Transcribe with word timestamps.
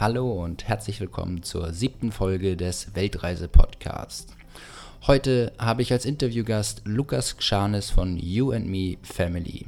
Hallo 0.00 0.44
und 0.44 0.68
herzlich 0.68 1.00
willkommen 1.00 1.42
zur 1.42 1.72
siebten 1.72 2.12
Folge 2.12 2.56
des 2.56 2.94
Weltreise-Podcasts. 2.94 4.32
Heute 5.08 5.50
habe 5.58 5.82
ich 5.82 5.90
als 5.90 6.04
Interviewgast 6.04 6.82
Lukas 6.84 7.36
Gschanes 7.36 7.90
von 7.90 8.16
You 8.16 8.52
and 8.52 8.68
Me 8.68 8.98
Family. 9.02 9.66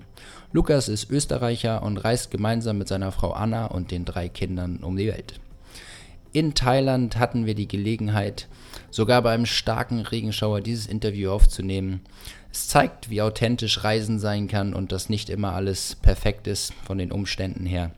Lukas 0.52 0.88
ist 0.88 1.10
Österreicher 1.10 1.82
und 1.82 1.96
reist 1.96 2.30
gemeinsam 2.30 2.78
mit 2.78 2.86
seiner 2.86 3.10
Frau 3.10 3.32
Anna 3.32 3.66
und 3.66 3.90
den 3.90 4.04
drei 4.04 4.28
Kindern 4.28 4.84
um 4.84 4.96
die 4.96 5.08
Welt. 5.08 5.40
In 6.32 6.54
Thailand 6.54 7.18
hatten 7.18 7.44
wir 7.44 7.56
die 7.56 7.66
Gelegenheit, 7.66 8.46
sogar 8.92 9.22
bei 9.22 9.32
einem 9.32 9.46
starken 9.46 9.98
Regenschauer 9.98 10.60
dieses 10.60 10.86
Interview 10.86 11.32
aufzunehmen. 11.32 12.02
Es 12.52 12.68
zeigt, 12.68 13.10
wie 13.10 13.20
authentisch 13.20 13.82
Reisen 13.82 14.20
sein 14.20 14.46
kann 14.46 14.74
und 14.74 14.92
dass 14.92 15.08
nicht 15.08 15.28
immer 15.28 15.54
alles 15.54 15.96
perfekt 15.96 16.46
ist 16.46 16.72
von 16.84 16.98
den 16.98 17.10
Umständen 17.10 17.66
her. 17.66 17.90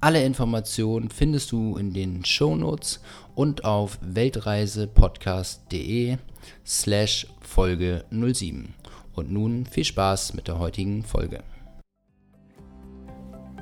Alle 0.00 0.24
Informationen 0.24 1.10
findest 1.10 1.50
du 1.50 1.76
in 1.76 1.92
den 1.92 2.24
Shownotes 2.24 3.00
und 3.34 3.64
auf 3.64 3.98
weltreisepodcast.de 4.00 6.18
slash 6.64 7.26
Folge 7.40 8.04
07. 8.12 8.74
Und 9.16 9.32
nun 9.32 9.66
viel 9.66 9.82
Spaß 9.82 10.34
mit 10.34 10.46
der 10.46 10.60
heutigen 10.60 11.02
Folge. 11.02 11.42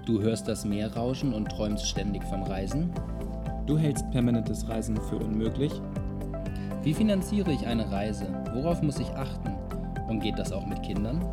Du 0.05 0.21
hörst 0.21 0.47
das 0.47 0.67
Meer 0.67 0.93
rauschen 0.93 1.33
und 1.33 1.49
träumst 1.49 1.89
ständig 1.89 2.23
vom 2.25 2.43
Reisen? 2.43 2.93
Du 3.67 3.79
hältst 3.79 4.05
permanentes 4.11 4.69
Reisen 4.69 4.99
für 5.09 5.17
unmöglich? 5.17 5.73
Wie 6.83 6.93
finanziere 6.93 7.51
ich 7.51 7.67
eine 7.67 7.91
Reise? 7.91 8.27
Worauf 8.53 8.83
muss 8.83 8.99
ich 8.99 9.09
achten? 9.09 9.55
Und 10.07 10.21
geht 10.21 10.39
das 10.39 10.53
auch 10.53 10.67
mit 10.67 10.83
Kindern? 10.83 11.25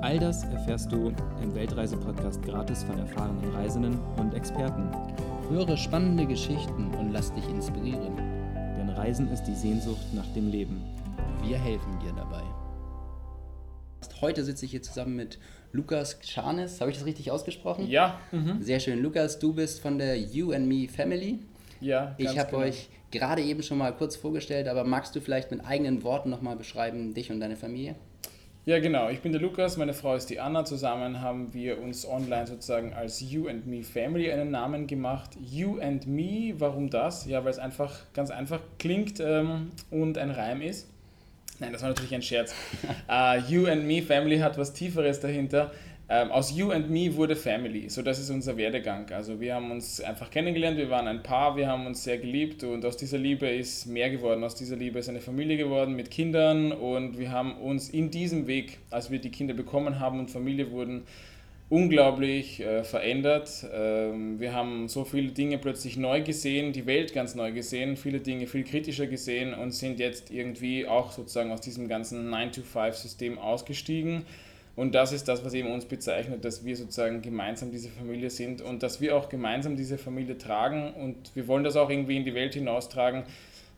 All 0.00 0.16
das 0.16 0.44
erfährst 0.44 0.92
du 0.92 1.12
im 1.42 1.54
Weltreise-Podcast 1.56 2.40
gratis 2.42 2.84
von 2.84 2.98
erfahrenen 3.00 3.50
Reisenden 3.52 3.98
und 4.16 4.32
Experten. 4.32 4.90
Höre 5.50 5.76
spannende 5.76 6.24
Geschichten 6.24 6.94
und 6.94 7.12
lass 7.12 7.34
dich 7.34 7.48
inspirieren. 7.48 8.16
Denn 8.76 8.90
Reisen 8.90 9.28
ist 9.32 9.42
die 9.44 9.56
Sehnsucht 9.56 10.14
nach 10.14 10.26
dem 10.34 10.52
Leben. 10.52 10.84
Wir 11.42 11.58
helfen 11.58 11.98
dir 11.98 12.12
dabei. 12.12 12.42
Heute 14.20 14.44
sitze 14.44 14.66
ich 14.66 14.70
hier 14.70 14.82
zusammen 14.82 15.16
mit 15.16 15.40
Lukas 15.72 16.20
Charnes. 16.22 16.80
Habe 16.80 16.92
ich 16.92 16.96
das 16.96 17.06
richtig 17.06 17.32
ausgesprochen? 17.32 17.88
Ja. 17.88 18.20
Mhm. 18.30 18.62
Sehr 18.62 18.78
schön. 18.78 19.02
Lukas, 19.02 19.40
du 19.40 19.52
bist 19.52 19.80
von 19.80 19.98
der 19.98 20.16
You 20.16 20.52
and 20.52 20.68
Me 20.68 20.88
Family. 20.88 21.40
Ja. 21.80 22.14
Ich 22.18 22.38
habe 22.38 22.50
genau. 22.50 22.62
euch 22.62 22.88
gerade 23.10 23.42
eben 23.42 23.64
schon 23.64 23.78
mal 23.78 23.92
kurz 23.92 24.14
vorgestellt, 24.14 24.68
aber 24.68 24.84
magst 24.84 25.16
du 25.16 25.20
vielleicht 25.20 25.50
mit 25.50 25.64
eigenen 25.64 26.04
Worten 26.04 26.30
nochmal 26.30 26.54
beschreiben, 26.54 27.14
dich 27.14 27.32
und 27.32 27.40
deine 27.40 27.56
Familie? 27.56 27.96
Ja, 28.68 28.80
genau. 28.80 29.08
Ich 29.08 29.20
bin 29.20 29.32
der 29.32 29.40
Lukas, 29.40 29.78
meine 29.78 29.94
Frau 29.94 30.14
ist 30.14 30.28
die 30.28 30.40
Anna. 30.40 30.62
Zusammen 30.62 31.22
haben 31.22 31.54
wir 31.54 31.80
uns 31.80 32.06
online 32.06 32.46
sozusagen 32.46 32.92
als 32.92 33.18
You 33.18 33.48
and 33.48 33.66
Me 33.66 33.82
Family 33.82 34.30
einen 34.30 34.50
Namen 34.50 34.86
gemacht. 34.86 35.30
You 35.40 35.80
and 35.80 36.06
Me, 36.06 36.52
warum 36.58 36.90
das? 36.90 37.24
Ja, 37.24 37.42
weil 37.44 37.50
es 37.50 37.58
einfach 37.58 37.98
ganz 38.12 38.30
einfach 38.30 38.60
klingt 38.78 39.20
ähm, 39.20 39.70
und 39.90 40.18
ein 40.18 40.30
Reim 40.30 40.60
ist. 40.60 40.86
Nein, 41.60 41.72
das 41.72 41.80
war 41.80 41.88
natürlich 41.88 42.14
ein 42.14 42.20
Scherz. 42.20 42.54
uh, 43.08 43.38
you 43.48 43.66
and 43.68 43.86
Me 43.86 44.02
Family 44.02 44.38
hat 44.38 44.58
was 44.58 44.74
Tieferes 44.74 45.18
dahinter. 45.20 45.70
Ähm, 46.10 46.32
aus 46.32 46.56
You 46.56 46.70
and 46.70 46.88
Me 46.88 47.14
wurde 47.14 47.36
Family. 47.36 47.90
So, 47.90 48.00
das 48.00 48.18
ist 48.18 48.30
unser 48.30 48.56
Werdegang. 48.56 49.10
Also 49.10 49.40
wir 49.40 49.54
haben 49.54 49.70
uns 49.70 50.00
einfach 50.00 50.30
kennengelernt, 50.30 50.78
wir 50.78 50.88
waren 50.88 51.06
ein 51.06 51.22
Paar, 51.22 51.54
wir 51.54 51.68
haben 51.68 51.84
uns 51.86 52.02
sehr 52.02 52.16
geliebt 52.16 52.64
und 52.64 52.82
aus 52.86 52.96
dieser 52.96 53.18
Liebe 53.18 53.46
ist 53.46 53.84
mehr 53.84 54.08
geworden. 54.08 54.42
Aus 54.42 54.54
dieser 54.54 54.76
Liebe 54.76 54.98
ist 55.00 55.10
eine 55.10 55.20
Familie 55.20 55.58
geworden 55.58 55.94
mit 55.94 56.10
Kindern 56.10 56.72
und 56.72 57.18
wir 57.18 57.30
haben 57.30 57.58
uns 57.58 57.90
in 57.90 58.10
diesem 58.10 58.46
Weg, 58.46 58.78
als 58.88 59.10
wir 59.10 59.18
die 59.18 59.30
Kinder 59.30 59.52
bekommen 59.52 60.00
haben 60.00 60.18
und 60.18 60.30
Familie 60.30 60.70
wurden, 60.70 61.02
unglaublich 61.68 62.60
äh, 62.60 62.84
verändert. 62.84 63.66
Ähm, 63.70 64.40
wir 64.40 64.54
haben 64.54 64.88
so 64.88 65.04
viele 65.04 65.32
Dinge 65.32 65.58
plötzlich 65.58 65.98
neu 65.98 66.22
gesehen, 66.22 66.72
die 66.72 66.86
Welt 66.86 67.12
ganz 67.12 67.34
neu 67.34 67.52
gesehen, 67.52 67.98
viele 67.98 68.20
Dinge 68.20 68.46
viel 68.46 68.64
kritischer 68.64 69.06
gesehen 69.06 69.52
und 69.52 69.72
sind 69.72 70.00
jetzt 70.00 70.30
irgendwie 70.30 70.86
auch 70.86 71.12
sozusagen 71.12 71.52
aus 71.52 71.60
diesem 71.60 71.86
ganzen 71.86 72.32
9-to-5-System 72.32 73.38
ausgestiegen 73.38 74.24
und 74.78 74.94
das 74.94 75.10
ist 75.10 75.26
das, 75.26 75.44
was 75.44 75.54
eben 75.54 75.72
uns 75.72 75.86
bezeichnet, 75.86 76.44
dass 76.44 76.64
wir 76.64 76.76
sozusagen 76.76 77.20
gemeinsam 77.20 77.72
diese 77.72 77.88
Familie 77.88 78.30
sind 78.30 78.62
und 78.62 78.84
dass 78.84 79.00
wir 79.00 79.16
auch 79.16 79.28
gemeinsam 79.28 79.74
diese 79.74 79.98
Familie 79.98 80.38
tragen 80.38 80.94
und 80.94 81.34
wir 81.34 81.48
wollen 81.48 81.64
das 81.64 81.74
auch 81.74 81.90
irgendwie 81.90 82.16
in 82.16 82.24
die 82.24 82.32
Welt 82.32 82.54
hinaustragen. 82.54 83.24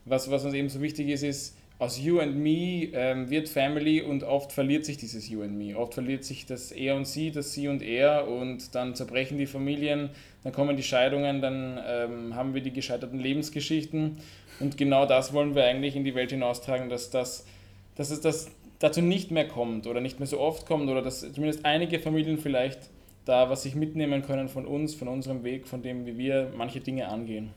Was, 0.05 0.29
was 0.29 0.45
uns 0.45 0.53
eben 0.53 0.69
so 0.69 0.79
wichtig 0.79 1.09
ist, 1.09 1.23
ist, 1.23 1.57
aus 1.79 1.99
You 1.99 2.19
and 2.19 2.35
Me 2.35 2.89
ähm, 2.93 3.31
wird 3.31 3.49
Family 3.49 4.03
und 4.03 4.23
oft 4.23 4.51
verliert 4.51 4.85
sich 4.85 4.97
dieses 4.97 5.27
You 5.27 5.41
and 5.41 5.57
Me. 5.57 5.75
Oft 5.75 5.95
verliert 5.95 6.23
sich 6.23 6.45
das 6.45 6.71
Er 6.71 6.95
und 6.95 7.07
Sie, 7.07 7.31
das 7.31 7.51
Sie 7.51 7.67
und 7.67 7.81
Er 7.81 8.27
und 8.27 8.75
dann 8.75 8.93
zerbrechen 8.93 9.39
die 9.39 9.47
Familien, 9.47 10.11
dann 10.43 10.53
kommen 10.53 10.77
die 10.77 10.83
Scheidungen, 10.83 11.41
dann 11.41 11.79
ähm, 11.83 12.35
haben 12.35 12.53
wir 12.53 12.61
die 12.61 12.73
gescheiterten 12.73 13.19
Lebensgeschichten 13.19 14.17
und 14.59 14.77
genau 14.77 15.07
das 15.07 15.33
wollen 15.33 15.55
wir 15.55 15.63
eigentlich 15.63 15.95
in 15.95 16.03
die 16.03 16.13
Welt 16.13 16.29
hinaustragen, 16.29 16.89
dass 16.89 17.09
das, 17.09 17.47
dass 17.95 18.11
es 18.11 18.21
das 18.21 18.51
dazu 18.81 19.01
nicht 19.01 19.31
mehr 19.31 19.47
kommt 19.47 19.87
oder 19.87 20.01
nicht 20.01 20.19
mehr 20.19 20.27
so 20.27 20.39
oft 20.39 20.65
kommt 20.65 20.89
oder 20.89 21.01
dass 21.01 21.21
zumindest 21.21 21.65
einige 21.65 21.99
Familien 21.99 22.37
vielleicht 22.37 22.89
da 23.25 23.49
was 23.49 23.63
sich 23.63 23.75
mitnehmen 23.75 24.23
können 24.23 24.49
von 24.49 24.65
uns, 24.65 24.95
von 24.95 25.07
unserem 25.07 25.43
Weg, 25.43 25.67
von 25.67 25.81
dem, 25.81 26.05
wie 26.05 26.17
wir 26.17 26.51
manche 26.57 26.81
Dinge 26.81 27.07
angehen. 27.07 27.51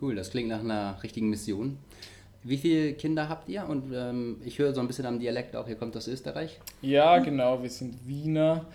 Cool, 0.00 0.14
das 0.14 0.30
klingt 0.30 0.48
nach 0.48 0.60
einer 0.60 1.02
richtigen 1.02 1.30
Mission. 1.30 1.78
Wie 2.42 2.58
viele 2.58 2.92
Kinder 2.92 3.28
habt 3.28 3.48
ihr? 3.48 3.66
Und 3.66 3.92
ähm, 3.92 4.36
ich 4.44 4.58
höre 4.58 4.74
so 4.74 4.80
ein 4.80 4.86
bisschen 4.86 5.06
am 5.06 5.18
Dialekt 5.18 5.56
auch, 5.56 5.66
ihr 5.66 5.74
kommt 5.74 5.96
aus 5.96 6.06
Österreich. 6.06 6.60
Ja, 6.82 7.18
genau, 7.18 7.62
wir 7.62 7.70
sind 7.70 8.06
Wiener. 8.06 8.66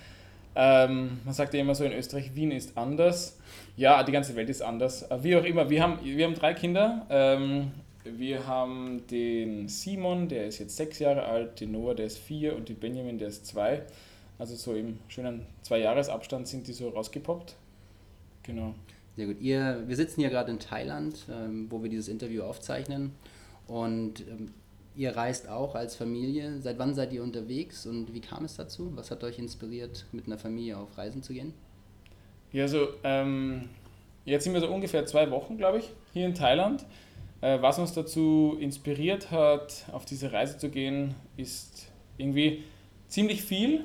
Ähm, 0.55 1.19
man 1.23 1.33
sagt 1.33 1.53
ja 1.53 1.61
immer 1.61 1.75
so 1.75 1.85
in 1.85 1.93
Österreich, 1.93 2.35
Wien 2.35 2.51
ist 2.51 2.77
anders. 2.77 3.37
Ja, 3.77 4.03
die 4.03 4.11
ganze 4.11 4.35
Welt 4.35 4.49
ist 4.49 4.61
anders. 4.61 5.05
Wie 5.21 5.35
auch 5.37 5.45
immer, 5.45 5.69
wir 5.69 5.81
haben, 5.81 5.99
wir 6.03 6.25
haben 6.25 6.33
drei 6.33 6.53
Kinder. 6.53 7.05
Ähm, 7.09 7.71
wir 8.03 8.47
haben 8.47 9.05
den 9.07 9.67
Simon, 9.67 10.27
der 10.27 10.47
ist 10.47 10.59
jetzt 10.59 10.75
sechs 10.75 10.99
Jahre 10.99 11.23
alt, 11.23 11.59
den 11.59 11.71
Noah, 11.71 11.95
der 11.95 12.07
ist 12.07 12.17
vier 12.17 12.55
und 12.55 12.69
den 12.69 12.77
Benjamin, 12.77 13.17
der 13.17 13.27
ist 13.27 13.45
zwei. 13.45 13.83
Also 14.39 14.55
so 14.55 14.73
im 14.73 14.97
schönen 15.07 15.45
Zwei-Jahres-Abstand 15.61 16.47
sind 16.47 16.67
die 16.67 16.73
so 16.73 16.89
rausgepoppt. 16.89 17.55
Genau. 18.43 18.73
Sehr 19.15 19.27
gut. 19.27 19.39
Ihr, 19.39 19.83
wir 19.85 19.95
sitzen 19.95 20.21
hier 20.21 20.29
gerade 20.29 20.51
in 20.51 20.59
Thailand, 20.59 21.27
ähm, 21.29 21.67
wo 21.69 21.83
wir 21.83 21.89
dieses 21.89 22.07
Interview 22.07 22.43
aufzeichnen. 22.43 23.11
Und 23.67 24.21
ähm, 24.21 24.53
ihr 24.95 25.15
reist 25.15 25.47
auch 25.47 25.75
als 25.75 25.95
Familie. 25.95 26.59
Seit 26.59 26.79
wann 26.79 26.95
seid 26.95 27.13
ihr 27.13 27.21
unterwegs 27.21 27.85
und 27.85 28.13
wie 28.13 28.21
kam 28.21 28.45
es 28.45 28.55
dazu? 28.55 28.91
Was 28.95 29.11
hat 29.11 29.23
euch 29.23 29.37
inspiriert, 29.37 30.05
mit 30.11 30.25
einer 30.25 30.37
Familie 30.37 30.77
auf 30.77 30.97
Reisen 30.97 31.21
zu 31.21 31.33
gehen? 31.33 31.53
Ja, 32.51 32.67
so 32.67 32.87
ähm, 33.03 33.69
jetzt 34.25 34.43
sind 34.43 34.53
wir 34.53 34.61
so 34.61 34.69
ungefähr 34.69 35.05
zwei 35.05 35.29
Wochen, 35.29 35.57
glaube 35.57 35.79
ich, 35.79 35.89
hier 36.13 36.25
in 36.25 36.33
Thailand. 36.33 36.85
Äh, 37.41 37.61
was 37.61 37.79
uns 37.79 37.93
dazu 37.93 38.57
inspiriert 38.59 39.31
hat, 39.31 39.85
auf 39.91 40.05
diese 40.05 40.31
Reise 40.31 40.57
zu 40.57 40.69
gehen, 40.69 41.15
ist 41.37 41.91
irgendwie 42.17 42.63
ziemlich 43.07 43.41
viel. 43.41 43.81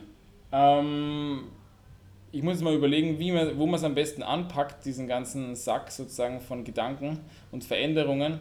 Ähm, 0.52 1.44
ich 2.32 2.42
muss 2.42 2.54
jetzt 2.54 2.62
mal 2.62 2.74
überlegen, 2.74 3.18
wie 3.18 3.32
man, 3.32 3.58
wo 3.58 3.66
man 3.66 3.76
es 3.76 3.84
am 3.84 3.94
besten 3.94 4.22
anpackt, 4.22 4.84
diesen 4.84 5.08
ganzen 5.08 5.56
Sack 5.56 5.90
sozusagen 5.90 6.40
von 6.40 6.64
Gedanken 6.64 7.20
und 7.50 7.64
Veränderungen. 7.64 8.40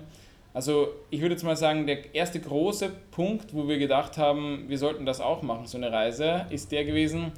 Also 0.53 0.89
ich 1.09 1.21
würde 1.21 1.35
jetzt 1.35 1.43
mal 1.43 1.55
sagen, 1.55 1.85
der 1.85 2.13
erste 2.13 2.39
große 2.39 2.91
Punkt, 3.11 3.53
wo 3.53 3.67
wir 3.67 3.77
gedacht 3.77 4.17
haben, 4.17 4.65
wir 4.67 4.77
sollten 4.77 5.05
das 5.05 5.21
auch 5.21 5.41
machen, 5.41 5.67
so 5.67 5.77
eine 5.77 5.91
Reise, 5.91 6.45
ist 6.49 6.71
der 6.71 6.85
gewesen, 6.85 7.31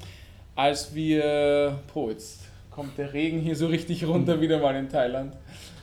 als 0.56 0.94
wir, 0.94 1.80
oh, 1.94 2.10
jetzt 2.10 2.42
kommt 2.72 2.98
der 2.98 3.14
Regen 3.14 3.40
hier 3.40 3.56
so 3.56 3.68
richtig 3.68 4.06
runter 4.08 4.40
wieder 4.42 4.60
mal 4.60 4.76
in 4.76 4.90
Thailand. 4.90 5.36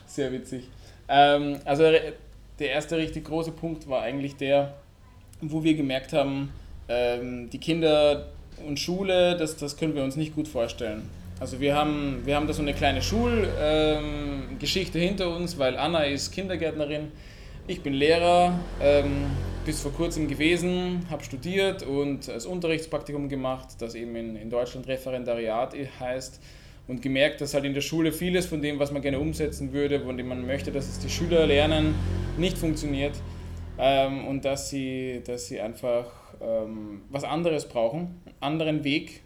Sehr 0.05 0.31
witzig. 0.31 0.69
Ähm, 1.07 1.59
also 1.65 1.83
der 2.59 2.69
erste 2.69 2.97
richtig 2.97 3.25
große 3.25 3.51
Punkt 3.51 3.89
war 3.89 4.01
eigentlich 4.01 4.35
der, 4.35 4.75
wo 5.41 5.63
wir 5.63 5.75
gemerkt 5.75 6.13
haben, 6.13 6.51
ähm, 6.87 7.49
die 7.49 7.59
Kinder 7.59 8.27
und 8.65 8.79
Schule, 8.79 9.35
das, 9.37 9.57
das 9.57 9.75
können 9.77 9.95
wir 9.95 10.03
uns 10.03 10.15
nicht 10.15 10.33
gut 10.35 10.47
vorstellen. 10.47 11.09
Also 11.39 11.59
wir 11.59 11.75
haben, 11.75 12.21
wir 12.25 12.35
haben 12.35 12.47
da 12.47 12.53
so 12.53 12.61
eine 12.61 12.73
kleine 12.73 13.01
Schulgeschichte 13.01 14.99
ähm, 14.99 15.07
hinter 15.07 15.35
uns, 15.35 15.59
weil 15.59 15.75
Anna 15.77 16.05
ist 16.05 16.31
Kindergärtnerin, 16.31 17.11
ich 17.67 17.81
bin 17.81 17.93
Lehrer, 17.93 18.57
ähm, 18.81 19.25
bis 19.65 19.81
vor 19.81 19.91
kurzem 19.91 20.29
gewesen, 20.29 21.05
habe 21.09 21.23
studiert 21.23 21.83
und 21.83 22.29
als 22.29 22.45
Unterrichtspraktikum 22.45 23.27
gemacht, 23.27 23.69
das 23.79 23.95
eben 23.95 24.15
in, 24.15 24.35
in 24.37 24.49
Deutschland 24.49 24.87
Referendariat 24.87 25.75
heißt 25.99 26.39
und 26.87 27.01
gemerkt, 27.01 27.41
dass 27.41 27.53
halt 27.53 27.65
in 27.65 27.73
der 27.73 27.81
Schule 27.81 28.11
vieles 28.11 28.45
von 28.45 28.61
dem, 28.61 28.79
was 28.79 28.91
man 28.91 29.01
gerne 29.01 29.19
umsetzen 29.19 29.73
würde, 29.73 30.01
von 30.01 30.17
dem 30.17 30.27
man 30.27 30.45
möchte, 30.45 30.71
dass 30.71 30.87
es 30.87 30.99
die 30.99 31.09
Schüler 31.09 31.45
lernen, 31.47 31.95
nicht 32.37 32.57
funktioniert 32.57 33.13
ähm, 33.77 34.27
und 34.27 34.45
dass 34.45 34.69
sie, 34.69 35.21
dass 35.25 35.47
sie 35.47 35.59
einfach 35.59 36.05
ähm, 36.41 37.01
was 37.09 37.23
anderes 37.23 37.67
brauchen, 37.67 38.21
einen 38.25 38.35
anderen 38.39 38.83
Weg. 38.83 39.21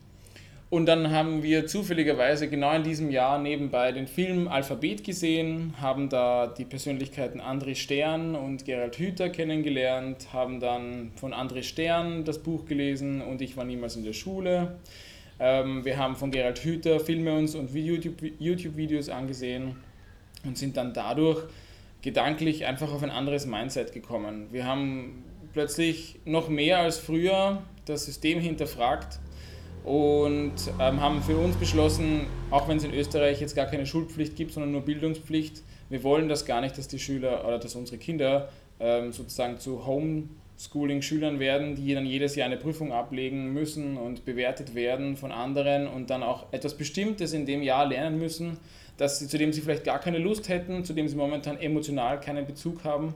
Und 0.70 0.86
dann 0.86 1.10
haben 1.10 1.42
wir 1.42 1.66
zufälligerweise 1.66 2.48
genau 2.48 2.76
in 2.76 2.84
diesem 2.84 3.10
Jahr 3.10 3.40
nebenbei 3.40 3.92
den 3.92 4.06
Film 4.06 4.48
Alphabet 4.48 5.04
gesehen, 5.04 5.74
haben 5.82 6.10
da 6.10 6.46
die 6.46 6.66
Persönlichkeiten 6.66 7.42
André 7.42 7.74
Stern 7.74 8.36
und 8.36 8.66
Gerald 8.66 8.96
Hüther 8.98 9.30
kennengelernt, 9.30 10.28
haben 10.32 10.60
dann 10.60 11.12
von 11.16 11.34
André 11.34 11.64
Stern 11.64 12.24
das 12.24 12.38
Buch 12.38 12.66
gelesen 12.66 13.22
und 13.22 13.42
ich 13.42 13.58
war 13.58 13.66
niemals 13.66 13.96
in 13.96 14.04
der 14.04 14.14
Schule. 14.14 14.76
Ähm, 15.40 15.86
wir 15.86 15.98
haben 15.98 16.16
von 16.16 16.32
Gerald 16.32 16.60
Hüther 16.60 17.00
Filme 17.00 17.34
uns 17.34 17.56
und 17.56 17.74
YouTube-Videos 17.74 19.10
angesehen. 19.10 19.78
und 20.46 20.58
sind 20.58 20.78
dann 20.78 20.94
dadurch 20.94 21.44
gedanklich 22.02 22.66
einfach 22.66 22.94
auf 22.94 23.04
ein 23.04 23.10
anderes 23.10 23.46
Mindset 23.46 23.92
gekommen. 23.92 24.48
Wir 24.52 24.66
haben 24.66 25.24
plötzlich 25.54 26.20
noch 26.26 26.48
mehr 26.50 26.80
als 26.80 26.98
früher 26.98 27.62
das 27.86 28.06
System 28.06 28.40
hinterfragt 28.40 29.20
und 29.84 30.54
ähm, 30.80 31.02
haben 31.02 31.22
für 31.22 31.38
uns 31.38 31.56
beschlossen, 31.56 32.28
auch 32.52 32.68
wenn 32.68 32.78
es 32.78 32.84
in 32.84 32.94
Österreich 32.94 33.42
jetzt 33.42 33.56
gar 33.56 33.66
keine 33.66 33.86
Schulpflicht 33.86 34.36
gibt, 34.36 34.54
sondern 34.54 34.72
nur 34.72 34.82
Bildungspflicht, 34.82 35.64
wir 35.90 36.04
wollen 36.04 36.30
das 36.30 36.46
gar 36.46 36.62
nicht, 36.62 36.78
dass 36.78 36.88
die 36.88 37.00
Schüler 37.00 37.46
oder 37.48 37.58
dass 37.58 37.76
unsere 37.76 37.98
Kinder 37.98 38.50
ähm, 38.80 39.12
sozusagen 39.12 39.58
zu 39.58 39.86
Homeschooling-Schülern 40.60 41.40
werden, 41.40 41.76
die 41.76 41.94
dann 41.94 42.06
jedes 42.06 42.36
Jahr 42.36 42.48
eine 42.48 42.58
Prüfung 42.58 42.92
ablegen 42.92 43.54
müssen 43.54 43.98
und 43.98 44.26
bewertet 44.26 44.76
werden 44.76 45.16
von 45.16 45.32
anderen 45.32 45.88
und 45.88 46.10
dann 46.10 46.22
auch 46.22 46.52
etwas 46.52 46.76
Bestimmtes 46.76 47.34
in 47.34 47.46
dem 47.46 47.64
Jahr 47.64 47.88
lernen 47.88 48.20
müssen, 48.20 48.58
dass 48.98 49.20
sie, 49.20 49.28
zu 49.28 49.38
dem 49.38 49.54
sie 49.54 49.62
vielleicht 49.62 49.86
gar 49.86 50.00
keine 50.00 50.18
Lust 50.18 50.50
hätten, 50.50 50.84
zu 50.84 50.94
dem 50.94 51.08
sie 51.08 51.16
momentan 51.16 51.58
emotional 51.58 52.20
keinen 52.20 52.46
Bezug 52.46 52.84
haben. 52.84 53.14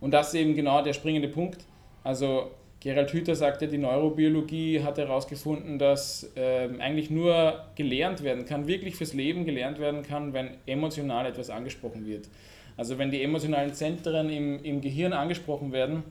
Und 0.00 0.12
das 0.12 0.28
ist 0.28 0.34
eben 0.34 0.54
genau 0.56 0.82
der 0.82 0.92
springende 0.92 1.28
Punkt. 1.28 1.64
Also 2.02 2.50
Gerald 2.80 3.12
Hüther 3.12 3.36
sagte, 3.36 3.68
die 3.68 3.78
Neurobiologie 3.78 4.82
hat 4.82 4.98
herausgefunden, 4.98 5.78
dass 5.78 6.32
äh, 6.34 6.68
eigentlich 6.78 7.10
nur 7.10 7.66
gelernt 7.76 8.24
werden 8.24 8.46
kann, 8.46 8.66
wirklich 8.66 8.96
fürs 8.96 9.12
Leben 9.12 9.44
gelernt 9.44 9.78
werden 9.78 10.02
kann, 10.02 10.32
wenn 10.32 10.48
emotional 10.66 11.26
etwas 11.26 11.50
angesprochen 11.50 12.06
wird. 12.06 12.28
Also 12.76 12.98
wenn 12.98 13.10
die 13.10 13.22
emotionalen 13.22 13.74
Zentren 13.74 14.30
im, 14.30 14.64
im 14.64 14.80
Gehirn 14.80 15.12
angesprochen 15.12 15.70
werden. 15.70 16.02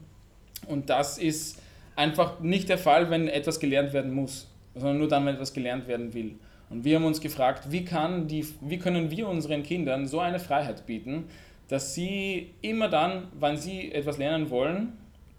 Und 0.67 0.89
das 0.89 1.17
ist 1.17 1.61
einfach 1.95 2.39
nicht 2.39 2.69
der 2.69 2.77
Fall, 2.77 3.09
wenn 3.09 3.27
etwas 3.27 3.59
gelernt 3.59 3.93
werden 3.93 4.13
muss, 4.13 4.47
sondern 4.75 4.99
nur 4.99 5.07
dann, 5.07 5.25
wenn 5.25 5.35
etwas 5.35 5.53
gelernt 5.53 5.87
werden 5.87 6.13
will. 6.13 6.35
Und 6.69 6.83
wir 6.83 6.97
haben 6.97 7.05
uns 7.05 7.19
gefragt, 7.19 7.71
wie, 7.71 7.83
kann 7.83 8.27
die, 8.27 8.45
wie 8.61 8.77
können 8.77 9.09
wir 9.09 9.27
unseren 9.27 9.63
Kindern 9.63 10.07
so 10.07 10.19
eine 10.19 10.39
Freiheit 10.39 10.85
bieten, 10.85 11.25
dass 11.67 11.93
sie 11.93 12.51
immer 12.61 12.89
dann, 12.89 13.27
wann 13.33 13.57
sie 13.57 13.91
etwas 13.91 14.17
lernen 14.17 14.49
wollen, 14.49 14.93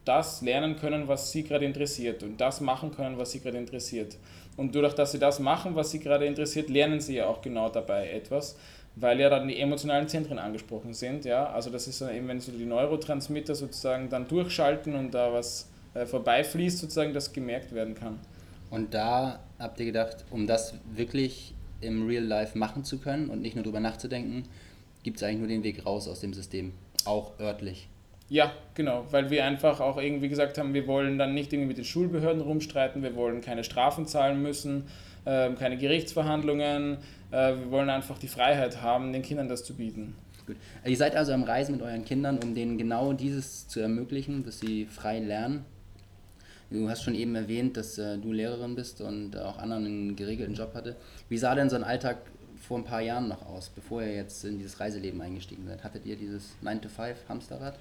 das 0.04 0.42
lernen 0.42 0.76
können, 0.76 1.08
was 1.08 1.30
sie 1.30 1.44
gerade 1.44 1.64
interessiert 1.64 2.22
und 2.22 2.40
das 2.40 2.60
machen 2.60 2.90
können, 2.90 3.18
was 3.18 3.32
sie 3.32 3.40
gerade 3.40 3.58
interessiert. 3.58 4.16
Und 4.60 4.74
dadurch, 4.74 4.92
dass 4.92 5.12
sie 5.12 5.18
das 5.18 5.38
machen, 5.40 5.74
was 5.74 5.90
sie 5.90 6.00
gerade 6.00 6.26
interessiert, 6.26 6.68
lernen 6.68 7.00
sie 7.00 7.14
ja 7.14 7.26
auch 7.28 7.40
genau 7.40 7.70
dabei 7.70 8.10
etwas, 8.10 8.58
weil 8.94 9.18
ja 9.18 9.30
dann 9.30 9.48
die 9.48 9.58
emotionalen 9.58 10.06
Zentren 10.06 10.38
angesprochen 10.38 10.92
sind. 10.92 11.24
Ja? 11.24 11.46
Also 11.46 11.70
das 11.70 11.88
ist 11.88 12.02
dann 12.02 12.14
eben, 12.14 12.28
wenn 12.28 12.40
so 12.40 12.52
die 12.52 12.66
Neurotransmitter 12.66 13.54
sozusagen 13.54 14.10
dann 14.10 14.28
durchschalten 14.28 14.94
und 14.96 15.14
da 15.14 15.32
was 15.32 15.70
äh, 15.94 16.04
vorbeifließt, 16.04 16.76
sozusagen, 16.76 17.14
das 17.14 17.32
gemerkt 17.32 17.72
werden 17.72 17.94
kann. 17.94 18.20
Und 18.68 18.92
da 18.92 19.40
habt 19.58 19.80
ihr 19.80 19.86
gedacht, 19.86 20.26
um 20.30 20.46
das 20.46 20.74
wirklich 20.94 21.54
im 21.80 22.06
Real 22.06 22.24
Life 22.24 22.58
machen 22.58 22.84
zu 22.84 22.98
können 22.98 23.30
und 23.30 23.40
nicht 23.40 23.54
nur 23.54 23.64
drüber 23.64 23.80
nachzudenken, 23.80 24.44
gibt 25.02 25.16
es 25.16 25.22
eigentlich 25.22 25.38
nur 25.38 25.48
den 25.48 25.64
Weg 25.64 25.86
raus 25.86 26.06
aus 26.06 26.20
dem 26.20 26.34
System, 26.34 26.74
auch 27.06 27.40
örtlich. 27.40 27.88
Ja, 28.30 28.52
genau, 28.74 29.06
weil 29.10 29.28
wir 29.28 29.44
einfach 29.44 29.80
auch 29.80 29.98
irgendwie 29.98 30.28
gesagt 30.28 30.56
haben, 30.56 30.72
wir 30.72 30.86
wollen 30.86 31.18
dann 31.18 31.34
nicht 31.34 31.52
irgendwie 31.52 31.66
mit 31.66 31.78
den 31.78 31.84
Schulbehörden 31.84 32.40
rumstreiten, 32.40 33.02
wir 33.02 33.16
wollen 33.16 33.40
keine 33.40 33.64
Strafen 33.64 34.06
zahlen 34.06 34.40
müssen, 34.40 34.84
äh, 35.24 35.50
keine 35.54 35.76
Gerichtsverhandlungen, 35.76 36.98
äh, 37.32 37.54
wir 37.56 37.70
wollen 37.72 37.90
einfach 37.90 38.18
die 38.18 38.28
Freiheit 38.28 38.82
haben, 38.82 39.12
den 39.12 39.22
Kindern 39.22 39.48
das 39.48 39.64
zu 39.64 39.74
bieten. 39.74 40.14
Gut. 40.46 40.54
Ihr 40.84 40.96
seid 40.96 41.16
also 41.16 41.32
am 41.32 41.42
Reisen 41.42 41.72
mit 41.72 41.82
euren 41.82 42.04
Kindern, 42.04 42.38
um 42.38 42.54
denen 42.54 42.78
genau 42.78 43.12
dieses 43.12 43.66
zu 43.66 43.80
ermöglichen, 43.80 44.44
dass 44.44 44.60
sie 44.60 44.86
frei 44.86 45.18
lernen. 45.18 45.64
Du 46.70 46.88
hast 46.88 47.02
schon 47.02 47.16
eben 47.16 47.34
erwähnt, 47.34 47.76
dass 47.76 47.98
äh, 47.98 48.16
du 48.16 48.30
Lehrerin 48.30 48.76
bist 48.76 49.00
und 49.00 49.36
auch 49.36 49.58
anderen 49.58 49.86
einen 49.86 50.16
geregelten 50.16 50.54
Job 50.54 50.74
hatte. 50.74 50.94
Wie 51.28 51.36
sah 51.36 51.56
denn 51.56 51.68
so 51.68 51.74
ein 51.74 51.82
Alltag 51.82 52.18
vor 52.60 52.78
ein 52.78 52.84
paar 52.84 53.00
Jahren 53.00 53.26
noch 53.26 53.44
aus, 53.44 53.70
bevor 53.70 54.02
ihr 54.02 54.14
jetzt 54.14 54.44
in 54.44 54.56
dieses 54.56 54.78
Reiseleben 54.78 55.20
eingestiegen 55.20 55.66
seid? 55.66 55.82
Hattet 55.82 56.06
ihr 56.06 56.14
dieses 56.14 56.54
9-to-5 56.62 57.14
Hamsterrad? 57.28 57.74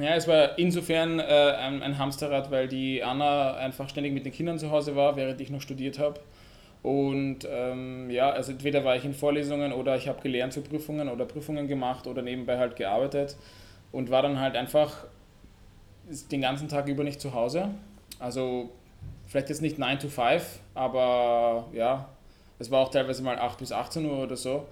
Ja, 0.00 0.14
es 0.14 0.28
war 0.28 0.58
insofern 0.58 1.18
äh, 1.18 1.22
ein, 1.22 1.82
ein, 1.82 1.98
Hamsterrad, 1.98 2.50
weil 2.50 2.68
die 2.68 3.02
Anna 3.02 3.54
einfach 3.54 3.88
ständig 3.88 4.12
mit 4.12 4.24
den 4.24 4.32
Kindern 4.32 4.58
zu 4.58 4.70
Hause 4.70 4.94
war, 4.94 5.16
während 5.16 5.40
ich 5.40 5.50
noch 5.50 5.60
studiert 5.60 5.98
habe. 5.98 6.20
Und 6.82 7.40
ähm, 7.50 8.08
ja, 8.08 8.30
also 8.30 8.52
entweder 8.52 8.84
war 8.84 8.94
ich 8.94 9.04
in 9.04 9.12
Vorlesungen 9.12 9.72
oder 9.72 9.96
ich 9.96 10.06
habe 10.06 10.20
gelernt 10.22 10.54
für 10.54 10.60
Prüfungen 10.60 11.08
oder 11.08 11.24
Prüfungen 11.24 11.66
gemacht 11.66 12.06
oder 12.06 12.22
nebenbei 12.22 12.58
halt 12.58 12.76
gearbeitet 12.76 13.36
und 13.90 14.10
war 14.10 14.22
dann 14.22 14.38
halt 14.38 14.54
einfach 14.54 15.06
den 16.30 16.40
ganzen 16.40 16.68
Tag 16.68 16.88
über 16.88 17.02
nicht 17.02 17.20
zu 17.20 17.34
Hause. 17.34 17.70
Also 18.20 18.70
vielleicht 19.26 19.48
jetzt 19.48 19.62
nicht 19.62 19.78
9 19.78 19.98
to 19.98 20.08
5, 20.08 20.60
aber 20.74 21.66
ja, 21.72 22.08
es 22.60 22.70
war 22.70 22.80
auch 22.80 22.90
teilweise 22.90 23.22
mal 23.22 23.38
8 23.38 23.58
bis 23.58 23.72
18 23.72 24.04
Uhr 24.06 24.18
oder 24.18 24.36
so. 24.36 24.66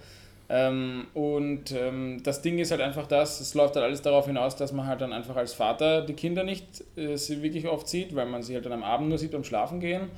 Ähm, 0.48 1.08
und 1.14 1.72
ähm, 1.72 2.22
das 2.22 2.40
Ding 2.40 2.58
ist 2.58 2.70
halt 2.70 2.80
einfach 2.80 3.06
das, 3.06 3.40
es 3.40 3.54
läuft 3.54 3.74
halt 3.74 3.84
alles 3.84 4.02
darauf 4.02 4.26
hinaus, 4.26 4.54
dass 4.54 4.72
man 4.72 4.86
halt 4.86 5.00
dann 5.00 5.12
einfach 5.12 5.36
als 5.36 5.54
Vater 5.54 6.02
die 6.02 6.14
Kinder 6.14 6.44
nicht 6.44 6.84
äh, 6.96 7.16
wirklich 7.42 7.66
oft 7.66 7.88
sieht, 7.88 8.14
weil 8.14 8.26
man 8.26 8.42
sie 8.42 8.54
halt 8.54 8.64
dann 8.64 8.72
am 8.72 8.84
Abend 8.84 9.08
nur 9.08 9.18
sieht 9.18 9.32
beim 9.32 9.42
Schlafen 9.42 9.80
gehen 9.80 10.10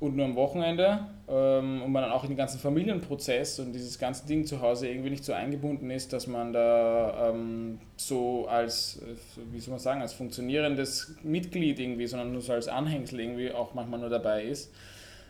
und 0.00 0.16
nur 0.16 0.26
am 0.26 0.34
Wochenende 0.34 1.00
ähm, 1.28 1.82
und 1.82 1.92
man 1.92 2.02
dann 2.02 2.12
auch 2.12 2.22
in 2.24 2.30
den 2.30 2.36
ganzen 2.36 2.58
Familienprozess 2.58 3.58
und 3.60 3.72
dieses 3.72 3.98
ganze 3.98 4.26
Ding 4.26 4.46
zu 4.46 4.60
Hause 4.60 4.88
irgendwie 4.88 5.10
nicht 5.10 5.24
so 5.24 5.32
eingebunden 5.32 5.90
ist, 5.90 6.12
dass 6.12 6.26
man 6.26 6.52
da 6.52 7.30
ähm, 7.30 7.78
so 7.96 8.46
als, 8.46 9.02
äh, 9.02 9.14
wie 9.52 9.60
soll 9.60 9.72
man 9.72 9.80
sagen, 9.80 10.00
als 10.00 10.12
funktionierendes 10.12 11.16
Mitglied 11.22 11.78
irgendwie, 11.78 12.06
sondern 12.06 12.32
nur 12.32 12.40
so 12.42 12.52
als 12.52 12.68
Anhängsel 12.68 13.20
irgendwie 13.20 13.52
auch 13.52 13.74
manchmal 13.74 14.00
nur 14.00 14.10
dabei 14.10 14.44
ist. 14.44 14.72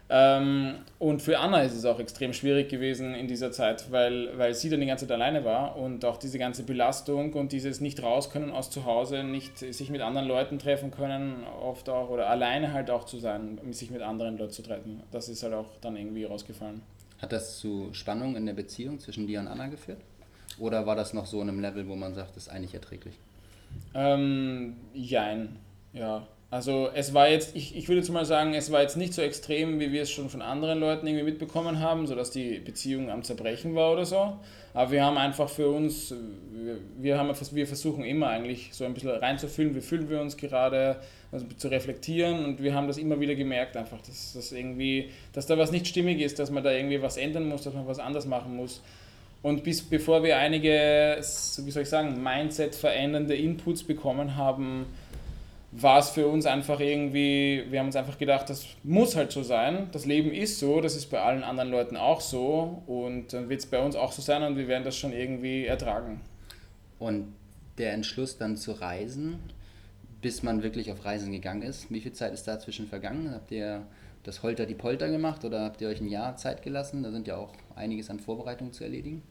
Ähm, 0.08 0.76
und 1.00 1.20
für 1.20 1.40
Anna 1.40 1.62
ist 1.62 1.74
es 1.74 1.84
auch 1.84 1.98
extrem 1.98 2.32
schwierig 2.32 2.68
gewesen 2.68 3.14
in 3.14 3.26
dieser 3.26 3.50
Zeit, 3.50 3.90
weil, 3.90 4.38
weil 4.38 4.54
sie 4.54 4.70
dann 4.70 4.80
die 4.80 4.86
ganze 4.86 5.06
Zeit 5.06 5.14
alleine 5.14 5.44
war 5.44 5.76
und 5.76 6.04
auch 6.04 6.16
diese 6.16 6.38
ganze 6.38 6.62
Belastung 6.62 7.32
und 7.32 7.50
dieses 7.50 7.80
nicht 7.80 8.02
raus 8.02 8.30
können 8.30 8.52
aus 8.52 8.70
zu 8.70 8.84
Hause, 8.84 9.24
nicht 9.24 9.58
sich 9.58 9.90
mit 9.90 10.00
anderen 10.00 10.28
Leuten 10.28 10.60
treffen 10.60 10.92
können, 10.92 11.44
oft 11.60 11.88
auch 11.88 12.08
oder 12.08 12.30
alleine 12.30 12.72
halt 12.72 12.88
auch 12.90 13.04
zu 13.04 13.18
sein, 13.18 13.58
sich 13.72 13.90
mit 13.90 14.00
anderen 14.00 14.38
Leuten 14.38 14.52
zu 14.52 14.62
treffen. 14.62 15.02
Das 15.10 15.28
ist 15.28 15.42
halt 15.42 15.54
auch 15.54 15.76
dann 15.80 15.96
irgendwie 15.96 16.24
rausgefallen. 16.24 16.82
Hat 17.18 17.32
das 17.32 17.58
zu 17.58 17.88
Spannung 17.92 18.36
in 18.36 18.46
der 18.46 18.52
Beziehung 18.52 19.00
zwischen 19.00 19.26
dir 19.26 19.40
und 19.40 19.48
Anna 19.48 19.66
geführt? 19.66 19.98
Oder 20.58 20.86
war 20.86 20.94
das 20.94 21.14
noch 21.14 21.26
so 21.26 21.42
in 21.42 21.48
einem 21.48 21.60
Level, 21.60 21.88
wo 21.88 21.96
man 21.96 22.14
sagt, 22.14 22.36
das 22.36 22.44
ist 22.44 22.48
eigentlich 22.48 22.74
erträglich? 22.74 23.18
Ähm, 23.94 24.76
jein, 24.94 25.56
ja. 25.92 26.26
Also 26.48 26.90
es 26.94 27.12
war 27.12 27.28
jetzt, 27.28 27.56
ich, 27.56 27.76
ich 27.76 27.88
würde 27.88 28.00
jetzt 28.00 28.10
mal 28.10 28.24
sagen, 28.24 28.54
es 28.54 28.70
war 28.70 28.80
jetzt 28.80 28.96
nicht 28.96 29.12
so 29.12 29.20
extrem, 29.20 29.80
wie 29.80 29.90
wir 29.90 30.02
es 30.02 30.10
schon 30.10 30.30
von 30.30 30.42
anderen 30.42 30.78
Leuten 30.78 31.06
irgendwie 31.06 31.24
mitbekommen 31.24 31.80
haben, 31.80 32.06
sodass 32.06 32.30
die 32.30 32.60
Beziehung 32.60 33.10
am 33.10 33.24
Zerbrechen 33.24 33.74
war 33.74 33.92
oder 33.92 34.06
so. 34.06 34.38
Aber 34.72 34.92
wir 34.92 35.04
haben 35.04 35.18
einfach 35.18 35.48
für 35.48 35.68
uns, 35.68 36.14
wir, 36.52 36.78
wir, 36.98 37.18
haben, 37.18 37.32
wir 37.50 37.66
versuchen 37.66 38.04
immer 38.04 38.28
eigentlich 38.28 38.68
so 38.72 38.84
ein 38.84 38.94
bisschen 38.94 39.10
reinzufühlen, 39.10 39.74
wie 39.74 39.80
fühlen 39.80 40.08
wir 40.08 40.20
uns 40.20 40.36
gerade, 40.36 41.00
also 41.32 41.46
zu 41.56 41.66
reflektieren 41.66 42.44
und 42.44 42.62
wir 42.62 42.74
haben 42.74 42.86
das 42.86 42.98
immer 42.98 43.18
wieder 43.18 43.34
gemerkt, 43.34 43.76
einfach, 43.76 44.00
dass, 44.02 44.34
dass, 44.34 44.52
irgendwie, 44.52 45.10
dass 45.32 45.46
da 45.46 45.58
was 45.58 45.72
nicht 45.72 45.88
stimmig 45.88 46.20
ist, 46.20 46.38
dass 46.38 46.52
man 46.52 46.62
da 46.62 46.70
irgendwie 46.70 47.02
was 47.02 47.16
ändern 47.16 47.48
muss, 47.48 47.62
dass 47.62 47.74
man 47.74 47.88
was 47.88 47.98
anders 47.98 48.24
machen 48.24 48.54
muss. 48.54 48.82
Und 49.42 49.64
bis 49.64 49.82
bevor 49.82 50.22
wir 50.22 50.38
einige, 50.38 51.18
wie 51.18 51.70
soll 51.70 51.82
ich 51.82 51.88
sagen, 51.88 52.22
Mindset 52.22 52.74
verändernde 52.74 53.34
Inputs 53.34 53.82
bekommen 53.82 54.36
haben, 54.36 54.86
war 55.78 55.98
es 55.98 56.10
für 56.10 56.26
uns 56.26 56.46
einfach 56.46 56.80
irgendwie, 56.80 57.64
wir 57.68 57.80
haben 57.80 57.86
uns 57.86 57.96
einfach 57.96 58.16
gedacht, 58.16 58.48
das 58.48 58.66
muss 58.82 59.14
halt 59.14 59.30
so 59.30 59.42
sein. 59.42 59.88
Das 59.92 60.06
Leben 60.06 60.32
ist 60.32 60.58
so, 60.58 60.80
das 60.80 60.96
ist 60.96 61.10
bei 61.10 61.20
allen 61.20 61.44
anderen 61.44 61.70
Leuten 61.70 61.96
auch 61.96 62.20
so 62.20 62.82
und 62.86 63.32
dann 63.32 63.48
wird 63.48 63.60
es 63.60 63.66
bei 63.66 63.78
uns 63.78 63.94
auch 63.94 64.12
so 64.12 64.22
sein 64.22 64.42
und 64.42 64.56
wir 64.56 64.68
werden 64.68 64.84
das 64.84 64.96
schon 64.96 65.12
irgendwie 65.12 65.66
ertragen. 65.66 66.22
Und 66.98 67.34
der 67.76 67.92
Entschluss 67.92 68.38
dann 68.38 68.56
zu 68.56 68.72
reisen, 68.72 69.38
bis 70.22 70.42
man 70.42 70.62
wirklich 70.62 70.90
auf 70.90 71.04
Reisen 71.04 71.30
gegangen 71.30 71.62
ist, 71.62 71.90
wie 71.90 72.00
viel 72.00 72.12
Zeit 72.12 72.32
ist 72.32 72.48
dazwischen 72.48 72.86
vergangen? 72.86 73.30
Habt 73.32 73.50
ihr 73.50 73.86
das 74.22 74.42
Holter 74.42 74.64
die 74.64 74.74
Polter 74.74 75.10
gemacht 75.10 75.44
oder 75.44 75.62
habt 75.62 75.82
ihr 75.82 75.88
euch 75.88 76.00
ein 76.00 76.08
Jahr 76.08 76.36
Zeit 76.36 76.62
gelassen? 76.62 77.02
Da 77.02 77.10
sind 77.10 77.26
ja 77.26 77.36
auch 77.36 77.52
einiges 77.74 78.08
an 78.08 78.18
Vorbereitungen 78.18 78.72
zu 78.72 78.82
erledigen. 78.82 79.22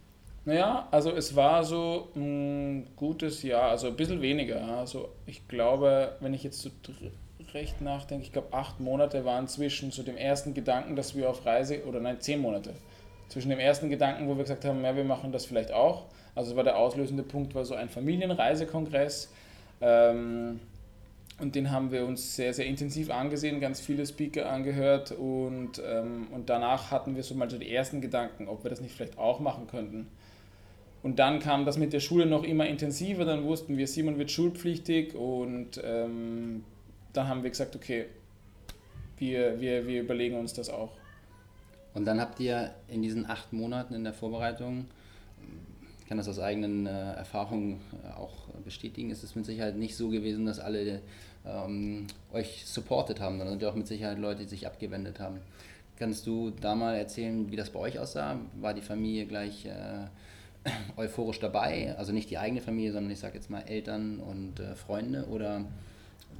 Naja, 0.46 0.88
also 0.92 1.12
es 1.12 1.36
war 1.36 1.64
so 1.64 2.10
ein 2.16 2.88
gutes 2.96 3.42
Jahr, 3.42 3.72
also 3.72 3.88
ein 3.88 3.96
bisschen 3.96 4.22
weniger. 4.22 4.62
Also 4.78 5.10
ich 5.26 5.48
glaube, 5.48 6.16
wenn 6.20 6.36
ich 6.36 6.44
jetzt 6.44 6.62
so 6.62 6.70
recht 7.54 7.82
nachdenke, 7.82 8.26
ich 8.26 8.32
glaube 8.32 8.54
acht 8.54 8.80
Monate 8.80 9.26
waren 9.26 9.48
zwischen 9.48 9.90
so 9.90 10.04
dem 10.04 10.18
ersten 10.18 10.54
Gedanken, 10.54 10.96
dass 10.96 11.16
wir 11.16 11.30
auf 11.30 11.46
Reise, 11.46 11.84
oder 11.86 12.00
nein, 12.00 12.22
zehn 12.22 12.40
Monate, 12.40 12.74
zwischen 13.28 13.50
dem 13.50 13.60
ersten 13.60 13.90
Gedanken, 13.90 14.28
wo 14.28 14.36
wir 14.36 14.44
gesagt 14.44 14.66
haben, 14.66 14.84
ja, 14.84 14.96
wir 14.96 15.04
machen 15.04 15.32
das 15.32 15.48
vielleicht 15.48 15.72
auch. 15.72 16.06
Also 16.36 16.56
war 16.56 16.64
der 16.64 16.78
auslösende 16.78 17.24
Punkt, 17.24 17.56
war 17.56 17.66
so 17.66 17.74
ein 17.74 17.90
Familienreisekongress. 17.90 19.32
Ähm, 19.82 20.60
und 21.40 21.56
den 21.56 21.72
haben 21.72 21.92
wir 21.92 22.06
uns 22.06 22.36
sehr, 22.36 22.54
sehr 22.54 22.66
intensiv 22.66 23.10
angesehen, 23.10 23.60
ganz 23.60 23.82
viele 23.82 24.06
Speaker 24.06 24.50
angehört 24.50 25.12
und, 25.12 25.82
ähm, 25.86 26.28
und 26.32 26.50
danach 26.50 26.92
hatten 26.92 27.16
wir 27.16 27.24
so 27.24 27.36
mal 27.36 27.50
so 27.50 27.58
die 27.58 27.74
ersten 27.74 28.00
Gedanken, 28.00 28.48
ob 28.48 28.64
wir 28.64 28.70
das 28.70 28.80
nicht 28.80 28.96
vielleicht 28.96 29.18
auch 29.18 29.40
machen 29.40 29.68
könnten. 29.68 30.08
Und 31.06 31.20
dann 31.20 31.38
kam 31.38 31.66
das 31.66 31.78
mit 31.78 31.94
der 31.94 32.00
Schule 32.00 32.26
noch 32.26 32.44
immer 32.44 32.66
intensiver. 32.66 33.26
Dann 33.26 33.44
wussten 33.44 33.78
wir, 33.78 33.86
Simon 33.86 34.18
wird 34.18 34.32
schulpflichtig 34.32 35.14
und 35.14 35.80
ähm, 35.84 36.64
dann 37.14 37.28
haben 37.28 37.44
wir 37.44 37.52
gesagt, 37.52 37.76
okay, 37.76 38.08
wir, 39.20 39.62
wir, 39.62 39.86
wir 39.86 40.02
überlegen 40.02 40.36
uns 40.36 40.54
das 40.54 40.68
auch. 40.72 40.90
Und 41.94 42.06
dann 42.06 42.20
habt 42.20 42.40
ihr 42.40 42.74
in 42.88 43.04
diesen 43.04 43.30
acht 43.30 43.54
Monaten 43.54 43.94
in 43.94 44.04
der 44.04 44.14
Vorbereitung 44.14 44.86
kann 46.08 46.18
das 46.18 46.28
aus 46.28 46.40
eigenen 46.40 46.88
äh, 46.88 47.14
Erfahrungen 47.14 47.82
äh, 48.04 48.18
auch 48.18 48.48
bestätigen, 48.64 49.12
ist 49.12 49.24
es 49.24 49.36
mit 49.36 49.46
Sicherheit 49.46 49.76
nicht 49.76 49.96
so 49.96 50.10
gewesen, 50.10 50.48
dass 50.48 50.60
alle 50.60 51.02
ähm, 51.46 52.08
euch 52.34 52.66
supportet 52.66 53.20
haben, 53.20 53.38
sondern 53.38 53.64
auch 53.64 53.76
mit 53.76 53.86
Sicherheit 53.86 54.18
Leute, 54.18 54.42
die 54.42 54.50
sich 54.50 54.66
abgewendet 54.66 55.20
haben. 55.20 55.38
Kannst 56.00 56.26
du 56.26 56.50
da 56.50 56.74
mal 56.74 56.96
erzählen, 56.96 57.52
wie 57.52 57.56
das 57.56 57.70
bei 57.70 57.80
euch 57.80 58.00
aussah? 58.00 58.40
War 58.60 58.74
die 58.74 58.82
Familie 58.82 59.28
gleich 59.28 59.68
äh, 59.68 60.08
euphorisch 60.98 61.40
dabei? 61.40 61.96
Also 61.98 62.12
nicht 62.12 62.30
die 62.30 62.38
eigene 62.38 62.62
Familie, 62.62 62.92
sondern 62.92 63.12
ich 63.12 63.20
sage 63.20 63.36
jetzt 63.36 63.50
mal 63.50 63.62
Eltern 63.62 64.20
und 64.20 64.60
äh, 64.60 64.76
Freunde? 64.76 65.26
Oder 65.26 65.66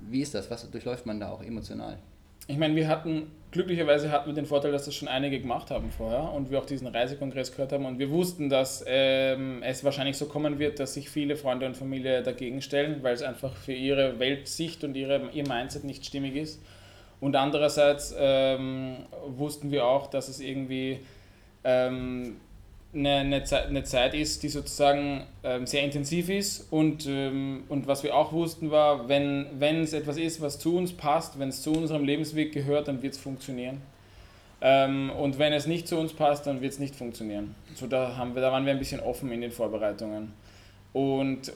wie 0.10 0.22
ist 0.22 0.34
das? 0.34 0.50
Was 0.52 0.70
durchläuft 0.70 1.06
man 1.06 1.20
da 1.20 1.30
auch 1.30 1.44
emotional? 1.44 1.98
Ich 2.48 2.58
meine, 2.58 2.76
wir 2.76 2.88
hatten, 2.88 3.32
glücklicherweise 3.50 4.12
hatten 4.12 4.28
wir 4.28 4.36
den 4.36 4.46
Vorteil, 4.46 4.72
dass 4.72 4.86
das 4.86 4.94
schon 4.94 5.08
einige 5.08 5.40
gemacht 5.40 5.72
haben 5.72 5.90
vorher 5.90 6.32
und 6.32 6.52
wir 6.52 6.60
auch 6.60 6.66
diesen 6.66 6.86
Reisekongress 6.86 7.52
gehört 7.52 7.72
haben 7.72 7.86
und 7.86 7.98
wir 7.98 8.12
wussten, 8.12 8.50
dass 8.50 8.86
ähm, 8.88 9.64
es 9.64 9.84
wahrscheinlich 9.84 10.16
so 10.16 10.28
kommen 10.28 10.60
wird, 10.60 10.80
dass 10.80 10.94
sich 10.94 11.10
viele 11.10 11.38
Freunde 11.38 11.66
und 11.66 11.76
Familie 11.76 12.22
dagegen 12.22 12.62
stellen, 12.62 13.02
weil 13.02 13.16
es 13.16 13.24
einfach 13.24 13.56
für 13.56 13.74
ihre 13.74 14.20
Weltsicht 14.20 14.84
und 14.84 14.96
ihre, 14.96 15.32
ihr 15.34 15.48
Mindset 15.48 15.86
nicht 15.86 16.06
stimmig 16.06 16.36
ist. 16.36 16.62
Und 17.20 17.36
andererseits 17.36 18.14
ähm, 18.16 18.98
wussten 19.26 19.72
wir 19.72 19.88
auch, 19.88 20.06
dass 20.08 20.28
es 20.28 20.40
irgendwie 20.40 21.00
ähm, 21.64 22.36
eine, 22.94 23.16
eine, 23.18 23.44
Zeit, 23.44 23.68
eine 23.68 23.84
Zeit 23.84 24.14
ist, 24.14 24.44
die 24.44 24.50
sozusagen 24.50 25.24
ähm, 25.44 25.68
sehr 25.68 25.84
intensiv 25.84 26.30
ist. 26.30 26.68
Und, 26.72 27.06
ähm, 27.08 27.64
und 27.70 27.88
was 27.88 28.04
wir 28.04 28.16
auch 28.16 28.32
wussten 28.32 28.72
war, 28.72 29.10
wenn, 29.10 29.82
es 29.82 29.94
etwas 29.94 30.18
ist, 30.18 30.42
was 30.42 30.60
zu 30.60 30.78
uns 30.78 30.94
passt, 30.94 31.40
wenn 31.40 31.50
es 31.50 31.62
zu 31.62 31.72
unserem 31.74 32.06
Lebensweg 32.06 32.54
gehört, 32.54 32.88
dann 32.88 33.02
wird 33.02 33.14
es 33.14 33.20
funktionieren. 33.20 33.82
Ähm, 34.62 35.12
und 35.12 35.38
wenn 35.38 35.54
es 35.54 35.68
nicht 35.68 35.88
zu 35.88 35.98
uns 35.98 36.14
passt, 36.14 36.48
dann 36.48 36.62
wird 36.62 36.74
es 36.74 36.80
nicht 36.80 36.96
funktionieren. 36.96 37.56
So, 37.76 37.88
da, 37.88 38.16
haben 38.16 38.36
wir, 38.36 38.42
da 38.42 38.52
waren 38.52 38.66
wir 38.66 38.72
ein 38.72 38.80
bisschen 38.80 39.02
offen 39.02 39.32
in 39.32 39.42
den 39.42 39.52
Vorbereitungen. 39.52 40.34
Und 40.94 41.52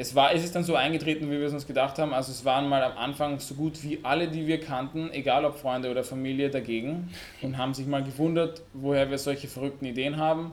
es, 0.00 0.14
war, 0.14 0.34
es 0.34 0.42
ist 0.42 0.56
dann 0.56 0.64
so 0.64 0.74
eingetreten, 0.76 1.30
wie 1.30 1.38
wir 1.38 1.46
es 1.46 1.52
uns 1.52 1.66
gedacht 1.66 1.98
haben. 1.98 2.14
Also 2.14 2.32
es 2.32 2.44
waren 2.46 2.68
mal 2.68 2.82
am 2.82 2.96
Anfang 2.96 3.38
so 3.38 3.54
gut 3.54 3.82
wie 3.82 4.00
alle, 4.02 4.28
die 4.28 4.46
wir 4.46 4.58
kannten, 4.58 5.10
egal 5.12 5.44
ob 5.44 5.58
Freunde 5.58 5.90
oder 5.90 6.04
Familie, 6.04 6.48
dagegen 6.48 7.10
und 7.42 7.58
haben 7.58 7.74
sich 7.74 7.86
mal 7.86 8.02
gewundert, 8.02 8.62
woher 8.72 9.10
wir 9.10 9.18
solche 9.18 9.46
verrückten 9.46 9.84
Ideen 9.84 10.16
haben. 10.16 10.52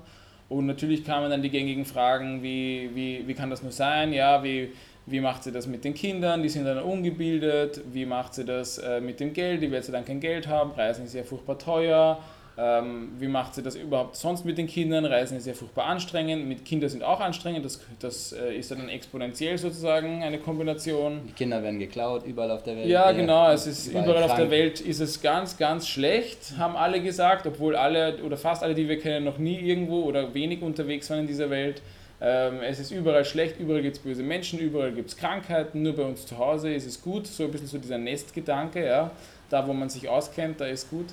Und 0.49 0.65
natürlich 0.65 1.05
kamen 1.05 1.29
dann 1.29 1.41
die 1.41 1.49
gängigen 1.49 1.85
Fragen, 1.85 2.43
wie, 2.43 2.89
wie, 2.93 3.25
wie 3.25 3.33
kann 3.33 3.49
das 3.49 3.63
nur 3.63 3.71
sein? 3.71 4.11
Ja, 4.11 4.43
wie, 4.43 4.73
wie 5.05 5.21
macht 5.21 5.43
sie 5.43 5.53
das 5.53 5.65
mit 5.65 5.85
den 5.85 5.93
Kindern? 5.93 6.43
Die 6.43 6.49
sind 6.49 6.65
dann 6.65 6.79
ungebildet. 6.79 7.81
Wie 7.93 8.05
macht 8.05 8.33
sie 8.33 8.43
das 8.43 8.77
äh, 8.79 8.99
mit 8.99 9.21
dem 9.21 9.31
Geld? 9.31 9.61
Die 9.61 9.71
wird 9.71 9.85
sie 9.85 9.93
dann 9.93 10.03
kein 10.03 10.19
Geld 10.19 10.47
haben. 10.47 10.71
Reisen 10.71 11.05
ist 11.05 11.15
ja 11.15 11.23
furchtbar 11.23 11.57
teuer. 11.57 12.19
Ähm, 12.59 13.09
wie 13.19 13.27
macht 13.27 13.53
sie 13.53 13.61
das 13.61 13.75
überhaupt 13.75 14.15
sonst 14.15 14.43
mit 14.43 14.57
den 14.57 14.65
Kindern? 14.65 15.05
Reisen 15.05 15.37
ist 15.37 15.45
ja 15.45 15.53
furchtbar 15.53 15.85
anstrengend. 15.85 16.47
Mit 16.47 16.65
Kindern 16.65 16.89
sind 16.89 17.03
auch 17.03 17.19
anstrengend. 17.19 17.63
Das, 17.63 17.79
das 17.99 18.33
äh, 18.33 18.55
ist 18.55 18.71
dann 18.71 18.89
exponentiell 18.89 19.59
sozusagen 19.59 20.23
eine 20.23 20.39
Kombination. 20.39 21.21
Die 21.27 21.33
Kinder 21.33 21.61
werden 21.61 21.77
geklaut, 21.77 22.25
überall 22.25 22.49
auf 22.49 22.63
der 22.63 22.77
Welt. 22.77 22.87
Ja, 22.87 23.11
genau. 23.11 23.51
Es 23.51 23.67
ist 23.67 23.89
überall, 23.89 24.05
überall 24.05 24.23
auf 24.23 24.35
der 24.35 24.49
Welt 24.49 24.81
ist 24.81 24.99
es 24.99 25.21
ganz, 25.21 25.57
ganz 25.57 25.87
schlecht, 25.87 26.57
haben 26.57 26.75
alle 26.75 26.99
gesagt, 26.99 27.45
obwohl 27.45 27.75
alle 27.75 28.23
oder 28.23 28.37
fast 28.37 28.63
alle, 28.63 28.73
die 28.73 28.89
wir 28.89 28.97
kennen, 28.97 29.25
noch 29.25 29.37
nie 29.37 29.59
irgendwo 29.59 30.01
oder 30.01 30.33
wenig 30.33 30.63
unterwegs 30.63 31.07
waren 31.11 31.19
in 31.19 31.27
dieser 31.27 31.51
Welt. 31.51 31.83
Ähm, 32.19 32.61
es 32.63 32.79
ist 32.79 32.89
überall 32.89 33.23
schlecht, 33.23 33.59
überall 33.59 33.83
gibt 33.83 33.97
es 33.97 34.01
böse 34.01 34.23
Menschen, 34.23 34.57
überall 34.57 34.91
gibt 34.91 35.09
es 35.09 35.17
Krankheiten, 35.17 35.83
nur 35.83 35.95
bei 35.95 36.01
uns 36.01 36.25
zu 36.25 36.39
Hause 36.39 36.73
ist 36.73 36.87
es 36.87 36.99
gut. 36.99 37.27
So 37.27 37.43
ein 37.43 37.51
bisschen 37.51 37.67
so 37.67 37.77
dieser 37.77 37.99
Nestgedanke, 37.99 38.83
ja. 38.83 39.11
Da, 39.51 39.65
wo 39.67 39.73
man 39.73 39.89
sich 39.89 40.09
auskennt, 40.09 40.59
da 40.59 40.65
ist 40.65 40.89
gut 40.89 41.05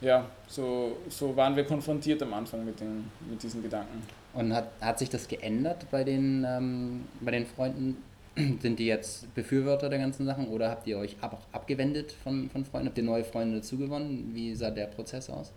ja, 0.00 0.26
so, 0.48 0.96
so 1.08 1.36
waren 1.36 1.54
wir 1.56 1.64
konfrontiert 1.64 2.22
am 2.22 2.32
Anfang 2.34 2.64
mit, 2.64 2.80
den, 2.80 3.10
mit 3.28 3.42
diesen 3.42 3.62
Gedanken. 3.62 4.02
Und 4.32 4.54
hat, 4.54 4.70
hat 4.80 4.98
sich 4.98 5.10
das 5.10 5.26
geändert 5.28 5.86
bei 5.90 6.04
den, 6.04 6.46
ähm, 6.48 7.04
bei 7.20 7.32
den 7.32 7.46
Freunden? 7.46 7.96
Sind 8.60 8.78
die 8.78 8.86
jetzt 8.86 9.32
Befürworter 9.34 9.88
der 9.88 9.98
ganzen 9.98 10.24
Sachen 10.24 10.48
oder 10.48 10.70
habt 10.70 10.86
ihr 10.86 10.98
euch 10.98 11.16
ab, 11.20 11.42
abgewendet 11.52 12.12
von, 12.12 12.48
von 12.48 12.64
Freunden? 12.64 12.88
Habt 12.88 12.98
ihr 12.98 13.04
neue 13.04 13.24
Freunde 13.24 13.56
dazugewonnen? 13.56 14.30
Wie 14.32 14.54
sah 14.54 14.70
der 14.70 14.86
Prozess 14.86 15.28
aus? 15.28 15.52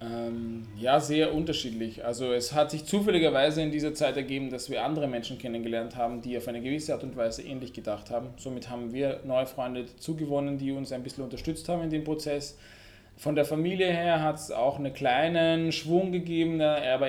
Ähm, 0.00 0.66
ja, 0.76 1.00
sehr 1.00 1.34
unterschiedlich. 1.34 2.04
Also 2.04 2.32
es 2.32 2.52
hat 2.52 2.70
sich 2.70 2.84
zufälligerweise 2.84 3.62
in 3.62 3.70
dieser 3.70 3.94
Zeit 3.94 4.16
ergeben, 4.16 4.50
dass 4.50 4.68
wir 4.68 4.84
andere 4.84 5.06
Menschen 5.06 5.38
kennengelernt 5.38 5.96
haben, 5.96 6.20
die 6.20 6.36
auf 6.36 6.46
eine 6.46 6.60
gewisse 6.60 6.92
Art 6.92 7.04
und 7.04 7.16
Weise 7.16 7.42
ähnlich 7.42 7.72
gedacht 7.72 8.10
haben. 8.10 8.28
Somit 8.36 8.68
haben 8.68 8.92
wir 8.92 9.20
neue 9.24 9.46
Freunde 9.46 9.84
dazugewonnen, 9.84 10.58
die 10.58 10.72
uns 10.72 10.92
ein 10.92 11.02
bisschen 11.02 11.24
unterstützt 11.24 11.68
haben 11.68 11.82
in 11.82 11.90
dem 11.90 12.04
Prozess. 12.04 12.58
Von 13.16 13.36
der 13.36 13.44
Familie 13.44 13.92
her 13.92 14.22
hat 14.22 14.36
es 14.36 14.50
auch 14.50 14.78
einen 14.78 14.92
kleinen 14.92 15.72
Schwung 15.72 16.12
gegeben, 16.12 16.60
aber 16.60 17.08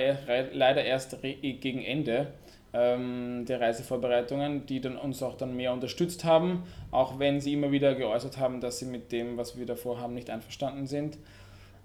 leider 0.52 0.84
erst 0.84 1.16
gegen 1.22 1.82
Ende 1.82 2.28
ähm, 2.72 3.44
der 3.46 3.60
Reisevorbereitungen, 3.60 4.66
die 4.66 4.80
dann 4.80 4.96
uns 4.96 5.22
auch 5.22 5.36
dann 5.36 5.56
mehr 5.56 5.72
unterstützt 5.72 6.24
haben, 6.24 6.62
auch 6.90 7.18
wenn 7.18 7.40
sie 7.40 7.54
immer 7.54 7.72
wieder 7.72 7.94
geäußert 7.94 8.38
haben, 8.38 8.60
dass 8.60 8.78
sie 8.78 8.86
mit 8.86 9.12
dem, 9.12 9.36
was 9.36 9.58
wir 9.58 9.66
davor 9.66 10.00
haben, 10.00 10.14
nicht 10.14 10.30
einverstanden 10.30 10.86
sind. 10.86 11.18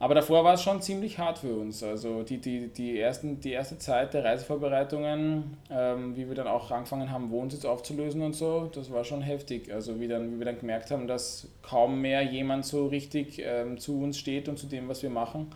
Aber 0.01 0.15
davor 0.15 0.43
war 0.43 0.55
es 0.55 0.63
schon 0.63 0.81
ziemlich 0.81 1.19
hart 1.19 1.37
für 1.37 1.53
uns. 1.53 1.83
Also 1.83 2.23
die, 2.23 2.39
die, 2.39 2.69
die, 2.69 2.99
ersten, 2.99 3.39
die 3.39 3.51
erste 3.51 3.77
Zeit 3.77 4.15
der 4.15 4.23
Reisevorbereitungen, 4.23 5.57
ähm, 5.69 6.15
wie 6.17 6.27
wir 6.27 6.33
dann 6.33 6.47
auch 6.47 6.71
angefangen 6.71 7.11
haben, 7.11 7.29
Wohnsitz 7.29 7.65
aufzulösen 7.65 8.23
und 8.23 8.33
so, 8.33 8.71
das 8.73 8.91
war 8.91 9.03
schon 9.03 9.21
heftig. 9.21 9.71
Also 9.71 9.99
wie, 9.99 10.07
dann, 10.07 10.33
wie 10.33 10.39
wir 10.39 10.45
dann 10.47 10.57
gemerkt 10.57 10.89
haben, 10.89 11.05
dass 11.05 11.49
kaum 11.61 12.01
mehr 12.01 12.23
jemand 12.23 12.65
so 12.65 12.87
richtig 12.87 13.39
ähm, 13.45 13.77
zu 13.77 14.01
uns 14.01 14.17
steht 14.17 14.49
und 14.49 14.57
zu 14.57 14.65
dem, 14.65 14.89
was 14.89 15.03
wir 15.03 15.11
machen. 15.11 15.51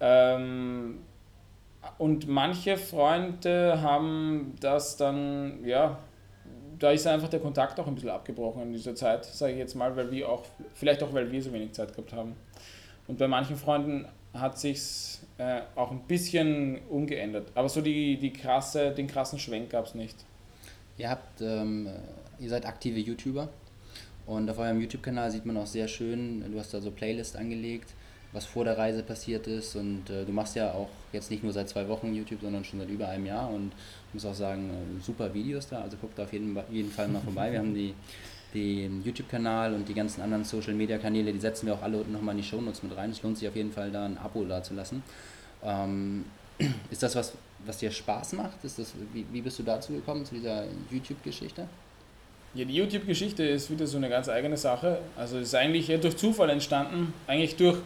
Ähm, 0.00 0.98
und 1.98 2.26
manche 2.26 2.76
Freunde 2.76 3.80
haben 3.80 4.56
das 4.58 4.96
dann, 4.96 5.64
ja, 5.64 6.00
da 6.80 6.90
ist 6.90 7.06
einfach 7.06 7.28
der 7.28 7.38
Kontakt 7.38 7.78
auch 7.78 7.86
ein 7.86 7.94
bisschen 7.94 8.10
abgebrochen 8.10 8.62
in 8.62 8.72
dieser 8.72 8.96
Zeit, 8.96 9.24
sage 9.24 9.52
ich 9.52 9.58
jetzt 9.60 9.76
mal, 9.76 9.94
weil 9.94 10.10
wir 10.10 10.28
auch, 10.28 10.42
vielleicht 10.74 11.00
auch, 11.04 11.14
weil 11.14 11.30
wir 11.30 11.40
so 11.40 11.52
wenig 11.52 11.70
Zeit 11.74 11.94
gehabt 11.94 12.12
haben. 12.12 12.34
Und 13.08 13.18
bei 13.18 13.28
manchen 13.28 13.56
Freunden 13.56 14.06
hat 14.34 14.58
sich 14.58 15.18
äh, 15.38 15.60
auch 15.74 15.90
ein 15.90 16.00
bisschen 16.06 16.78
umgeändert. 16.88 17.48
Aber 17.54 17.68
so 17.68 17.80
die, 17.80 18.16
die 18.16 18.32
krasse, 18.32 18.92
den 18.92 19.06
krassen 19.06 19.38
Schwenk 19.38 19.70
gab 19.70 19.86
es 19.86 19.94
nicht. 19.94 20.16
Ihr 20.98 21.10
habt, 21.10 21.40
ähm, 21.40 21.88
ihr 22.38 22.48
seid 22.48 22.66
aktive 22.66 22.98
YouTuber 22.98 23.48
und 24.26 24.48
auf 24.48 24.58
eurem 24.58 24.80
YouTube-Kanal 24.80 25.30
sieht 25.30 25.46
man 25.46 25.56
auch 25.56 25.66
sehr 25.66 25.88
schön, 25.88 26.44
du 26.50 26.58
hast 26.58 26.72
da 26.74 26.80
so 26.80 26.90
Playlist 26.90 27.36
angelegt, 27.36 27.90
was 28.32 28.44
vor 28.44 28.64
der 28.64 28.78
Reise 28.78 29.02
passiert 29.02 29.46
ist 29.46 29.74
und 29.74 30.08
äh, 30.10 30.24
du 30.24 30.32
machst 30.32 30.54
ja 30.54 30.72
auch 30.72 30.88
jetzt 31.12 31.30
nicht 31.30 31.42
nur 31.42 31.52
seit 31.52 31.68
zwei 31.68 31.88
Wochen 31.88 32.14
YouTube, 32.14 32.40
sondern 32.40 32.64
schon 32.64 32.78
seit 32.78 32.88
über 32.88 33.08
einem 33.08 33.26
Jahr 33.26 33.50
und 33.50 33.72
ich 34.08 34.14
muss 34.14 34.24
auch 34.24 34.34
sagen, 34.34 34.70
äh, 34.70 35.02
super 35.02 35.32
Videos 35.34 35.68
da, 35.68 35.80
also 35.80 35.96
guckt 35.96 36.18
da 36.18 36.24
auf 36.24 36.32
jeden, 36.32 36.56
jeden 36.70 36.90
Fall 36.90 37.08
mal 37.08 37.20
vorbei. 37.20 37.52
Wir 37.52 37.58
haben 37.58 37.74
die 37.74 37.94
den 38.54 39.02
YouTube-Kanal 39.04 39.74
und 39.74 39.88
die 39.88 39.94
ganzen 39.94 40.22
anderen 40.22 40.44
Social-Media-Kanäle, 40.44 41.32
die 41.32 41.40
setzen 41.40 41.66
wir 41.66 41.74
auch 41.74 41.82
alle 41.82 41.98
unten 41.98 42.12
nochmal 42.12 42.34
in 42.34 42.42
die 42.42 42.46
Shownotes 42.46 42.82
mit 42.82 42.96
rein. 42.96 43.10
Es 43.10 43.22
lohnt 43.22 43.38
sich 43.38 43.48
auf 43.48 43.56
jeden 43.56 43.72
Fall, 43.72 43.90
da 43.90 44.04
ein 44.04 44.18
Abo 44.18 44.44
dazulassen. 44.44 45.02
Ähm, 45.64 46.24
ist 46.90 47.02
das 47.02 47.16
was, 47.16 47.32
was 47.64 47.78
dir 47.78 47.90
Spaß 47.90 48.34
macht? 48.34 48.62
Ist 48.64 48.78
das, 48.78 48.92
wie, 49.12 49.24
wie 49.32 49.40
bist 49.40 49.58
du 49.58 49.62
dazu 49.62 49.92
gekommen, 49.92 50.24
zu 50.24 50.34
dieser 50.34 50.64
YouTube-Geschichte? 50.90 51.66
Ja, 52.54 52.66
die 52.66 52.74
YouTube-Geschichte 52.74 53.44
ist 53.44 53.70
wieder 53.70 53.86
so 53.86 53.96
eine 53.96 54.10
ganz 54.10 54.28
eigene 54.28 54.58
Sache. 54.58 54.98
Also 55.16 55.38
ist 55.38 55.54
eigentlich 55.54 55.86
durch 56.00 56.16
Zufall 56.16 56.50
entstanden, 56.50 57.14
eigentlich 57.26 57.56
durch 57.56 57.78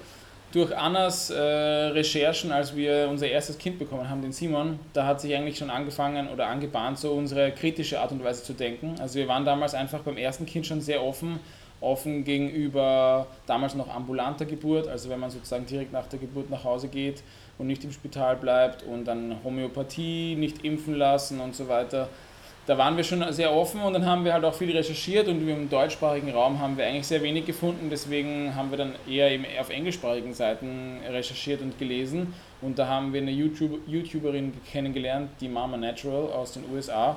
durch 0.56 0.75
Annas 0.75 1.28
äh, 1.28 1.38
Recherchen, 1.38 2.50
als 2.50 2.75
wir 2.75 3.08
unser 3.10 3.28
erstes 3.28 3.58
Kind 3.58 3.78
bekommen 3.78 4.08
haben, 4.08 4.22
den 4.22 4.32
Simon, 4.32 4.78
da 4.94 5.06
hat 5.06 5.20
sich 5.20 5.34
eigentlich 5.34 5.58
schon 5.58 5.68
angefangen 5.68 6.28
oder 6.28 6.46
angebahnt, 6.46 6.98
so 6.98 7.12
unsere 7.12 7.52
kritische 7.52 8.00
Art 8.00 8.10
und 8.10 8.25
Weise 8.25 8.42
zu 8.42 8.54
denken. 8.54 8.94
Also 8.98 9.18
wir 9.18 9.28
waren 9.28 9.44
damals 9.44 9.75
einfach 9.75 10.00
beim 10.00 10.16
ersten 10.16 10.46
Kind 10.46 10.64
schon 10.64 10.80
sehr 10.80 11.04
offen, 11.04 11.40
offen 11.82 12.25
gegenüber 12.25 13.26
damals 13.46 13.75
noch 13.75 13.94
ambulanter 13.94 14.46
Geburt, 14.46 14.88
also 14.88 15.10
wenn 15.10 15.20
man 15.20 15.30
sozusagen 15.30 15.66
direkt 15.66 15.92
nach 15.92 16.06
der 16.06 16.20
Geburt 16.20 16.48
nach 16.48 16.64
Hause 16.64 16.88
geht 16.88 17.22
und 17.58 17.66
nicht 17.66 17.84
im 17.84 17.92
Spital 17.92 18.36
bleibt 18.36 18.82
und 18.82 19.04
dann 19.04 19.36
Homöopathie, 19.44 20.36
nicht 20.36 20.64
impfen 20.64 20.94
lassen 20.94 21.38
und 21.38 21.54
so 21.54 21.68
weiter 21.68 22.08
da 22.66 22.76
waren 22.76 22.96
wir 22.96 23.04
schon 23.04 23.32
sehr 23.32 23.54
offen 23.54 23.80
und 23.80 23.92
dann 23.92 24.04
haben 24.04 24.25
wir 24.25 24.32
halt 24.32 24.44
auch 24.44 24.54
viel 24.54 24.76
recherchiert 24.76 25.28
und 25.28 25.49
im 25.49 25.70
deutschsprachigen 25.70 26.30
Raum 26.30 26.58
haben 26.58 26.76
wir 26.76 26.87
eigentlich 26.87 27.06
sehr 27.06 27.23
wenig 27.23 27.46
gefunden, 27.46 27.88
deswegen 27.90 28.54
haben 28.54 28.70
wir 28.70 28.78
dann 28.78 28.94
eher 29.08 29.38
auf 29.61 29.70
englischsprachigen 29.70 30.35
Seiten 30.35 30.99
recherchiert 31.08 31.62
und 31.62 31.78
gelesen. 31.78 32.35
Und 32.62 32.78
da 32.78 32.88
haben 32.88 33.12
wir 33.12 33.20
eine 33.20 33.30
YouTube, 33.30 33.80
YouTuberin 33.87 34.52
kennengelernt, 34.70 35.30
die 35.40 35.49
Mama 35.49 35.76
Natural 35.76 36.32
aus 36.32 36.52
den 36.52 36.64
USA 36.73 37.16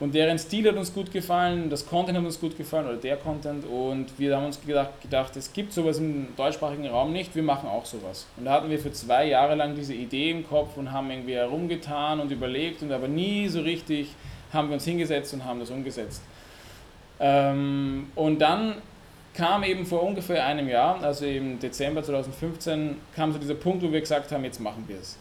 und 0.00 0.12
deren 0.12 0.38
Stil 0.38 0.68
hat 0.68 0.76
uns 0.76 0.92
gut 0.92 1.12
gefallen, 1.12 1.70
das 1.70 1.86
Content 1.86 2.18
hat 2.18 2.24
uns 2.24 2.40
gut 2.40 2.56
gefallen 2.58 2.86
oder 2.86 2.96
der 2.96 3.16
Content. 3.16 3.64
Und 3.64 4.06
wir 4.18 4.36
haben 4.36 4.46
uns 4.46 4.60
gedacht, 4.60 5.00
gedacht 5.00 5.36
es 5.36 5.52
gibt 5.52 5.72
sowas 5.72 5.98
im 5.98 6.28
deutschsprachigen 6.36 6.86
Raum 6.88 7.12
nicht, 7.12 7.34
wir 7.36 7.44
machen 7.44 7.68
auch 7.68 7.84
sowas. 7.84 8.26
Und 8.36 8.46
da 8.46 8.52
hatten 8.52 8.70
wir 8.70 8.78
für 8.78 8.92
zwei 8.92 9.28
Jahre 9.28 9.54
lang 9.54 9.76
diese 9.76 9.94
Idee 9.94 10.30
im 10.30 10.46
Kopf 10.48 10.76
und 10.76 10.90
haben 10.90 11.10
irgendwie 11.10 11.34
herumgetan 11.34 12.18
und 12.18 12.32
überlegt 12.32 12.82
und 12.82 12.90
aber 12.90 13.06
nie 13.06 13.46
so 13.48 13.60
richtig 13.60 14.08
haben 14.54 14.68
wir 14.68 14.74
uns 14.74 14.84
hingesetzt 14.84 15.34
und 15.34 15.44
haben 15.44 15.60
das 15.60 15.70
umgesetzt. 15.70 16.22
Ähm, 17.20 18.06
und 18.14 18.38
dann 18.38 18.76
kam 19.34 19.64
eben 19.64 19.84
vor 19.84 20.02
ungefähr 20.02 20.46
einem 20.46 20.68
Jahr, 20.68 21.02
also 21.02 21.26
im 21.26 21.58
Dezember 21.58 22.02
2015, 22.02 22.96
kam 23.14 23.32
so 23.32 23.38
dieser 23.38 23.54
Punkt, 23.54 23.82
wo 23.82 23.92
wir 23.92 24.00
gesagt 24.00 24.30
haben, 24.32 24.44
jetzt 24.44 24.60
machen 24.60 24.84
wir 24.86 24.96
es. 24.96 25.18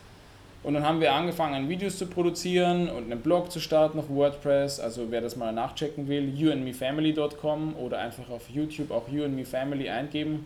Und 0.64 0.76
dann 0.76 0.88
haben 0.88 1.02
wir 1.02 1.12
angefangen, 1.14 1.68
Videos 1.68 1.98
zu 1.98 2.06
produzieren 2.06 2.88
und 2.88 3.12
einen 3.12 3.20
Blog 3.20 3.52
zu 3.52 3.60
starten 3.60 4.00
auf 4.00 4.10
WordPress. 4.10 4.80
Also 4.80 5.08
wer 5.10 5.20
das 5.20 5.36
mal 5.36 5.52
nachchecken 5.52 6.08
will, 6.08 6.34
youandmefamily.com 6.34 7.76
oder 7.76 8.00
einfach 8.00 8.30
auf 8.30 8.50
YouTube 8.50 8.92
auch 8.92 9.10
youandmefamily 9.10 9.90
eingeben. 9.90 10.46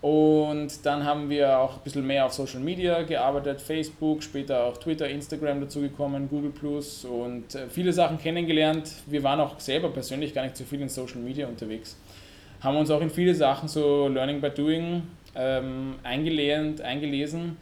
Und 0.00 0.86
dann 0.86 1.04
haben 1.04 1.28
wir 1.28 1.58
auch 1.58 1.74
ein 1.74 1.80
bisschen 1.82 2.06
mehr 2.06 2.24
auf 2.24 2.32
Social 2.32 2.60
Media 2.60 3.02
gearbeitet, 3.02 3.60
Facebook, 3.60 4.22
später 4.22 4.62
auch 4.64 4.76
Twitter, 4.76 5.08
Instagram 5.08 5.60
dazugekommen, 5.60 6.28
Google 6.28 6.52
Plus 6.52 7.04
und 7.04 7.52
äh, 7.56 7.68
viele 7.68 7.92
Sachen 7.92 8.18
kennengelernt. 8.18 8.92
Wir 9.06 9.24
waren 9.24 9.40
auch 9.40 9.58
selber 9.58 9.88
persönlich 9.88 10.32
gar 10.32 10.44
nicht 10.44 10.56
so 10.56 10.62
viel 10.62 10.80
in 10.80 10.88
Social 10.88 11.18
Media 11.18 11.48
unterwegs. 11.48 11.96
Haben 12.60 12.76
uns 12.76 12.90
auch 12.90 13.00
in 13.00 13.10
viele 13.10 13.34
Sachen 13.34 13.68
so 13.68 14.06
Learning 14.06 14.40
by 14.40 14.50
Doing 14.50 15.02
ähm, 15.34 15.96
eingelernt, 16.04 16.80
eingelesen. 16.80 17.56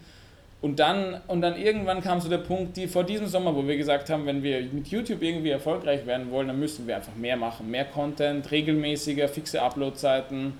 Und 0.60 0.78
dann, 0.78 1.20
und 1.28 1.40
dann 1.40 1.56
irgendwann 1.56 2.02
kam 2.02 2.20
so 2.20 2.28
der 2.28 2.38
Punkt, 2.38 2.76
die 2.76 2.86
vor 2.86 3.04
diesem 3.04 3.28
Sommer, 3.28 3.54
wo 3.54 3.66
wir 3.66 3.76
gesagt 3.76 4.10
haben, 4.10 4.26
wenn 4.26 4.42
wir 4.42 4.62
mit 4.72 4.88
YouTube 4.88 5.22
irgendwie 5.22 5.50
erfolgreich 5.50 6.04
werden 6.06 6.30
wollen, 6.30 6.48
dann 6.48 6.58
müssen 6.58 6.86
wir 6.86 6.96
einfach 6.96 7.14
mehr 7.14 7.36
machen. 7.36 7.70
Mehr 7.70 7.84
Content, 7.86 8.50
regelmäßiger, 8.50 9.28
fixe 9.28 9.62
Uploadzeiten 9.62 10.54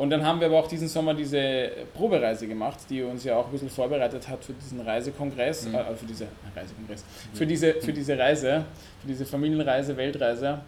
und 0.00 0.08
dann 0.08 0.24
haben 0.24 0.40
wir 0.40 0.46
aber 0.46 0.58
auch 0.58 0.66
diesen 0.66 0.88
Sommer 0.88 1.12
diese 1.12 1.72
Probereise 1.92 2.48
gemacht, 2.48 2.78
die 2.88 3.02
uns 3.02 3.22
ja 3.22 3.36
auch 3.36 3.44
ein 3.44 3.52
bisschen 3.52 3.68
vorbereitet 3.68 4.26
hat 4.26 4.42
für 4.42 4.54
diesen 4.54 4.80
Reisekongress, 4.80 5.66
mhm. 5.66 5.74
äh, 5.74 5.94
für 5.94 6.06
diese 6.06 6.26
Reisekongress, 6.56 7.04
für 7.34 7.46
diese, 7.46 7.74
für 7.74 7.92
diese 7.92 8.18
Reise, 8.18 8.64
für 9.02 9.08
diese 9.08 9.26
Familienreise, 9.26 9.94
Weltreise, 9.94 10.62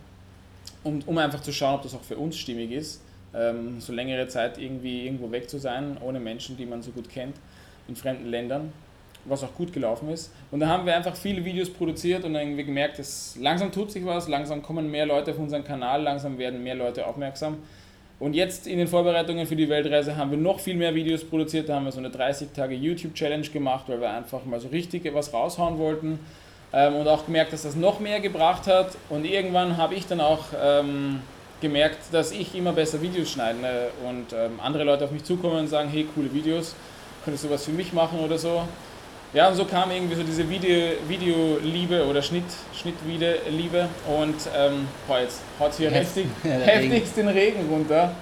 um, 0.84 1.00
um 1.06 1.16
einfach 1.16 1.40
zu 1.40 1.50
schauen, 1.50 1.76
ob 1.76 1.82
das 1.82 1.94
auch 1.94 2.02
für 2.02 2.18
uns 2.18 2.36
stimmig 2.36 2.72
ist, 2.72 3.00
ähm, 3.34 3.80
so 3.80 3.94
längere 3.94 4.28
Zeit 4.28 4.58
irgendwie 4.58 5.06
irgendwo 5.06 5.30
weg 5.30 5.48
zu 5.48 5.56
sein, 5.56 5.96
ohne 6.02 6.20
Menschen, 6.20 6.58
die 6.58 6.66
man 6.66 6.82
so 6.82 6.90
gut 6.90 7.08
kennt, 7.08 7.36
in 7.88 7.96
fremden 7.96 8.26
Ländern, 8.26 8.70
was 9.24 9.42
auch 9.42 9.54
gut 9.54 9.72
gelaufen 9.72 10.10
ist. 10.10 10.30
Und 10.50 10.60
da 10.60 10.68
haben 10.68 10.84
wir 10.84 10.94
einfach 10.94 11.16
viele 11.16 11.42
Videos 11.42 11.70
produziert 11.70 12.24
und 12.24 12.34
dann 12.34 12.42
irgendwie 12.42 12.64
gemerkt, 12.64 12.98
dass 12.98 13.34
langsam 13.40 13.72
tut 13.72 13.92
sich 13.92 14.04
was, 14.04 14.28
langsam 14.28 14.60
kommen 14.60 14.90
mehr 14.90 15.06
Leute 15.06 15.30
auf 15.30 15.38
unseren 15.38 15.64
Kanal, 15.64 16.02
langsam 16.02 16.36
werden 16.36 16.62
mehr 16.62 16.74
Leute 16.74 17.06
aufmerksam. 17.06 17.56
Und 18.22 18.34
jetzt 18.34 18.68
in 18.68 18.78
den 18.78 18.86
Vorbereitungen 18.86 19.48
für 19.48 19.56
die 19.56 19.68
Weltreise 19.68 20.16
haben 20.16 20.30
wir 20.30 20.38
noch 20.38 20.60
viel 20.60 20.76
mehr 20.76 20.94
Videos 20.94 21.24
produziert. 21.24 21.68
Da 21.68 21.74
haben 21.74 21.86
wir 21.86 21.90
so 21.90 21.98
eine 21.98 22.08
30-Tage 22.08 22.72
YouTube-Challenge 22.72 23.48
gemacht, 23.48 23.86
weil 23.88 24.00
wir 24.00 24.10
einfach 24.10 24.44
mal 24.44 24.60
so 24.60 24.68
richtig 24.68 25.12
was 25.12 25.34
raushauen 25.34 25.76
wollten. 25.76 26.20
Ähm, 26.72 26.94
und 26.94 27.08
auch 27.08 27.26
gemerkt, 27.26 27.52
dass 27.52 27.62
das 27.62 27.74
noch 27.74 27.98
mehr 27.98 28.20
gebracht 28.20 28.68
hat. 28.68 28.96
Und 29.08 29.24
irgendwann 29.24 29.76
habe 29.76 29.96
ich 29.96 30.06
dann 30.06 30.20
auch 30.20 30.44
ähm, 30.56 31.18
gemerkt, 31.60 31.98
dass 32.12 32.30
ich 32.30 32.54
immer 32.54 32.70
besser 32.70 33.02
Videos 33.02 33.28
schneide 33.28 33.90
und 34.08 34.32
ähm, 34.32 34.60
andere 34.62 34.84
Leute 34.84 35.04
auf 35.04 35.10
mich 35.10 35.24
zukommen 35.24 35.58
und 35.58 35.66
sagen, 35.66 35.88
hey, 35.88 36.06
coole 36.14 36.32
Videos, 36.32 36.76
könntest 37.24 37.44
du 37.44 37.50
was 37.50 37.64
für 37.64 37.72
mich 37.72 37.92
machen 37.92 38.20
oder 38.20 38.38
so. 38.38 38.62
Ja, 39.34 39.48
und 39.48 39.54
so 39.54 39.64
kam 39.64 39.90
irgendwie 39.90 40.14
so 40.14 40.22
diese 40.22 40.48
Video, 40.48 40.96
Videoliebe 41.08 42.04
oder 42.04 42.20
Schnitt, 42.20 42.44
Schnittliebe 42.74 43.88
und 44.06 44.34
ähm, 44.54 44.86
boah, 45.08 45.20
jetzt 45.20 45.40
haut 45.58 45.72
hier 45.74 45.90
heftig, 45.90 46.26
heftigst 46.42 47.16
den 47.16 47.28
Regen 47.28 47.66
runter. 47.70 48.12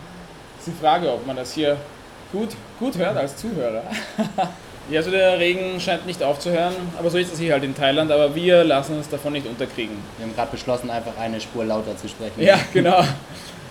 Das 0.57 0.69
ist 0.69 0.76
die 0.76 0.81
Frage, 0.81 1.12
ob 1.12 1.26
man 1.26 1.35
das 1.35 1.52
hier 1.52 1.76
gut, 2.31 2.50
gut 2.79 2.97
hört 2.97 3.17
als 3.17 3.37
Zuhörer. 3.37 3.83
ja, 4.90 5.00
also 5.00 5.11
der 5.11 5.37
Regen 5.40 5.81
scheint 5.81 6.07
nicht 6.07 6.23
aufzuhören, 6.23 6.75
aber 6.97 7.11
so 7.11 7.19
ist 7.19 7.33
es 7.33 7.40
hier 7.40 7.55
halt 7.55 7.64
in 7.64 7.75
Thailand, 7.75 8.12
aber 8.12 8.33
wir 8.37 8.62
lassen 8.62 8.97
uns 8.97 9.09
davon 9.09 9.33
nicht 9.33 9.49
unterkriegen. 9.49 9.97
Wir 10.17 10.26
haben 10.26 10.37
gerade 10.37 10.52
beschlossen, 10.52 10.90
einfach 10.90 11.19
eine 11.19 11.40
Spur 11.40 11.64
lauter 11.64 11.97
zu 11.97 12.09
sprechen. 12.09 12.40
Ja, 12.40 12.61
genau. 12.73 13.02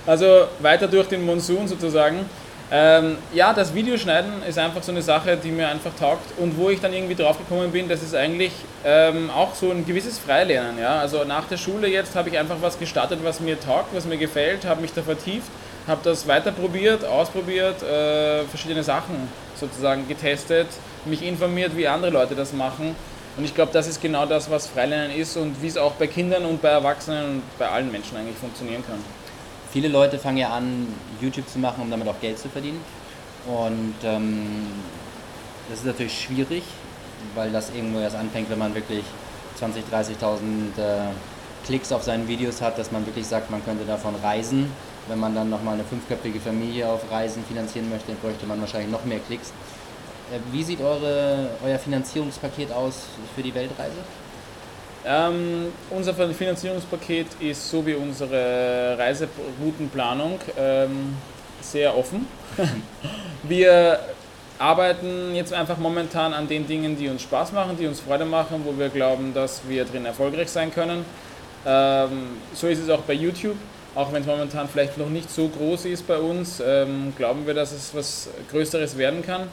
Also 0.05 0.48
weiter 0.60 0.89
durch 0.89 1.08
den 1.08 1.25
Monsun 1.25 1.69
sozusagen. 1.69 2.25
Ähm, 2.71 3.17
ja, 3.33 3.51
das 3.51 3.73
Videoschneiden 3.73 4.43
ist 4.47 4.59
einfach 4.59 4.83
so 4.83 4.91
eine 4.91 5.01
Sache, 5.01 5.35
die 5.38 5.49
mir 5.49 5.67
einfach 5.67 5.91
taugt 5.99 6.38
und 6.38 6.55
wo 6.55 6.69
ich 6.69 6.79
dann 6.79 6.93
irgendwie 6.93 7.15
drauf 7.15 7.38
gekommen 7.39 7.71
bin, 7.71 7.89
das 7.89 8.03
ist 8.03 8.13
eigentlich 8.13 8.51
ähm, 8.85 9.31
auch 9.31 9.55
so 9.55 9.71
ein 9.71 9.85
gewisses 9.88 10.19
Freilernen. 10.19 10.77
Ja? 10.77 10.99
Also 10.99 11.23
nach 11.23 11.45
der 11.45 11.57
Schule 11.57 11.88
jetzt 11.88 12.15
habe 12.15 12.29
ich 12.29 12.38
einfach 12.38 12.57
was 12.61 12.77
gestartet, 12.77 13.19
was 13.23 13.39
mir 13.39 13.59
taugt, 13.59 13.96
was 13.96 14.05
mir 14.05 14.17
gefällt, 14.17 14.65
habe 14.65 14.81
mich 14.81 14.94
da 14.94 15.01
vertieft, 15.01 15.50
habe 15.87 16.01
das 16.03 16.27
weiter 16.27 16.51
probiert, 16.51 17.03
ausprobiert, 17.03 17.81
äh, 17.81 18.44
verschiedene 18.44 18.83
Sachen 18.83 19.15
sozusagen 19.59 20.07
getestet, 20.07 20.67
mich 21.05 21.24
informiert, 21.25 21.75
wie 21.75 21.87
andere 21.87 22.11
Leute 22.11 22.35
das 22.35 22.53
machen. 22.53 22.96
Und 23.35 23.46
ich 23.46 23.55
glaube, 23.55 23.72
das 23.74 23.87
ist 23.87 24.00
genau 24.00 24.27
das, 24.27 24.51
was 24.51 24.67
Freilernen 24.67 25.17
ist 25.17 25.37
und 25.37 25.59
wie 25.63 25.67
es 25.67 25.77
auch 25.77 25.94
bei 25.94 26.05
Kindern 26.05 26.46
und 26.46 26.61
bei 26.61 26.70
Erwachsenen 26.70 27.25
und 27.25 27.57
bei 27.57 27.67
allen 27.67 27.91
Menschen 27.91 28.15
eigentlich 28.15 28.37
funktionieren 28.37 28.83
kann 28.85 29.00
viele 29.72 29.88
Leute 29.88 30.18
fangen 30.18 30.38
ja 30.38 30.50
an, 30.50 30.88
YouTube 31.22 31.48
zu 31.48 31.60
machen, 31.60 31.82
um 31.82 31.92
damit 31.92 32.08
auch 32.08 32.20
Geld 32.20 32.40
zu 32.40 32.50
verdienen. 32.50 32.82
Und 33.48 33.96
ähm, 34.03 34.68
das 35.70 35.79
ist 35.79 35.86
natürlich 35.86 36.20
schwierig, 36.20 36.64
weil 37.36 37.51
das 37.51 37.70
irgendwo 37.74 38.00
erst 38.00 38.16
anfängt, 38.16 38.50
wenn 38.50 38.60
man 38.60 38.74
wirklich 38.75 39.03
20.000, 39.60 40.10
30.000 40.22 40.38
äh, 40.77 41.12
Klicks 41.66 41.92
auf 41.92 42.03
seinen 42.03 42.27
Videos 42.27 42.62
hat, 42.62 42.77
dass 42.77 42.92
man 42.92 43.05
wirklich 43.05 43.27
sagt, 43.27 43.51
man 43.51 43.64
könnte 43.64 43.86
davon 43.86 44.16
reisen. 44.16 44.72
Wenn 45.08 45.20
man 45.20 45.34
dann 45.34 45.50
nochmal 45.50 45.75
eine 45.75 45.84
fünfköpfige 45.84 46.40
Familie 46.40 46.88
auf 46.88 47.01
Reisen 47.12 47.44
finanzieren 47.44 47.90
möchte, 47.90 48.14
bräuchte 48.14 48.46
man 48.46 48.60
wahrscheinlich 48.62 48.92
noch 48.92 49.05
mehr 49.05 49.20
Klicks. 49.20 49.50
Äh, 50.32 50.40
wie 50.51 50.64
sieht 50.64 50.82
eure, 50.82 51.50
euer 51.64 51.79
Finanzierungspaket 51.79 52.72
aus 52.72 53.03
für 53.36 53.44
die 53.44 53.53
Weltreise? 53.53 53.98
Ähm, 55.05 55.72
unser 55.90 56.14
Finanzierungspaket 56.14 57.27
ist 57.40 57.70
so 57.70 57.85
wie 57.85 57.94
unsere 57.94 58.98
Reiseroutenplanung 58.98 60.40
ähm, 60.57 61.16
sehr 61.62 61.98
offen. 61.98 62.27
wir 63.44 64.00
arbeiten 64.57 65.33
jetzt 65.33 65.53
einfach 65.53 65.77
momentan 65.77 66.33
an 66.33 66.48
den 66.48 66.68
Dingen, 66.68 66.98
die 66.98 67.07
uns 67.07 67.22
Spaß 67.22 67.53
machen, 67.53 67.77
die 67.79 67.88
uns 67.88 68.01
Freude 68.01 68.25
machen, 68.25 68.62
wo 68.66 68.77
wir 68.77 68.90
glauben, 68.90 69.33
dass 69.33 69.62
wir 69.68 69.85
drin 69.85 70.05
erfolgreich 70.05 70.50
sein 70.50 70.74
können. 70.74 71.05
Ähm, 71.66 72.38
so 72.53 72.68
ist 72.68 72.79
es 72.79 72.90
auch 72.90 73.01
bei 73.01 73.14
YouTube. 73.14 73.55
Auch 73.96 74.14
wenn 74.14 74.22
es 74.22 74.27
momentan 74.27 74.70
vielleicht 74.70 74.98
noch 74.98 75.09
nicht 75.09 75.31
so 75.31 75.48
groß 75.48 75.85
ist 75.85 76.05
bei 76.05 76.18
uns, 76.18 76.62
ähm, 76.66 77.14
glauben 77.18 77.48
wir, 77.48 77.53
dass 77.53 77.72
es 77.72 77.94
was 77.96 78.29
Größeres 78.51 78.98
werden 78.98 79.25
kann. 79.25 79.48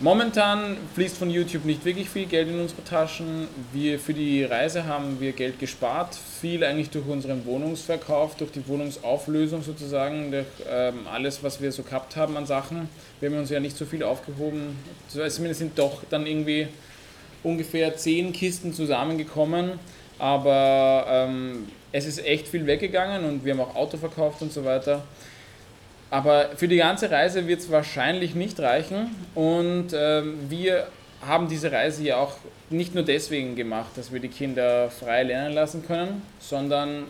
Momentan 0.00 0.76
fließt 0.94 1.18
von 1.18 1.28
YouTube 1.28 1.64
nicht 1.64 1.84
wirklich 1.84 2.08
viel 2.08 2.26
Geld 2.26 2.48
in 2.48 2.60
unsere 2.60 2.84
Taschen. 2.84 3.48
Wir 3.72 3.98
für 3.98 4.14
die 4.14 4.44
Reise 4.44 4.86
haben 4.86 5.18
wir 5.18 5.32
Geld 5.32 5.58
gespart, 5.58 6.16
viel 6.40 6.62
eigentlich 6.62 6.90
durch 6.90 7.04
unseren 7.08 7.44
Wohnungsverkauf, 7.44 8.36
durch 8.36 8.52
die 8.52 8.68
Wohnungsauflösung 8.68 9.64
sozusagen, 9.64 10.30
durch 10.30 10.46
ähm, 10.70 11.08
alles, 11.12 11.42
was 11.42 11.60
wir 11.60 11.72
so 11.72 11.82
gehabt 11.82 12.14
haben 12.14 12.36
an 12.36 12.46
Sachen. 12.46 12.88
Wir 13.18 13.28
haben 13.28 13.38
uns 13.38 13.50
ja 13.50 13.58
nicht 13.58 13.76
so 13.76 13.86
viel 13.86 14.04
aufgehoben. 14.04 14.76
Zumindest 15.08 15.58
sind 15.58 15.76
doch 15.76 16.04
dann 16.08 16.28
irgendwie 16.28 16.68
ungefähr 17.42 17.96
zehn 17.96 18.32
Kisten 18.32 18.72
zusammengekommen, 18.72 19.80
aber 20.20 21.06
ähm, 21.08 21.66
es 21.90 22.06
ist 22.06 22.24
echt 22.24 22.46
viel 22.46 22.66
weggegangen 22.66 23.24
und 23.24 23.44
wir 23.44 23.52
haben 23.52 23.60
auch 23.60 23.74
Auto 23.74 23.96
verkauft 23.96 24.42
und 24.42 24.52
so 24.52 24.64
weiter. 24.64 25.02
Aber 26.10 26.50
für 26.56 26.68
die 26.68 26.78
ganze 26.78 27.10
Reise 27.10 27.46
wird 27.46 27.60
es 27.60 27.70
wahrscheinlich 27.70 28.34
nicht 28.34 28.58
reichen. 28.60 29.14
Und 29.34 29.88
ähm, 29.92 30.38
wir 30.48 30.86
haben 31.26 31.48
diese 31.48 31.70
Reise 31.70 32.02
ja 32.04 32.16
auch 32.16 32.34
nicht 32.70 32.94
nur 32.94 33.04
deswegen 33.04 33.56
gemacht, 33.56 33.90
dass 33.96 34.12
wir 34.12 34.20
die 34.20 34.28
Kinder 34.28 34.90
frei 34.90 35.22
lernen 35.22 35.54
lassen 35.54 35.84
können, 35.86 36.22
sondern 36.40 37.04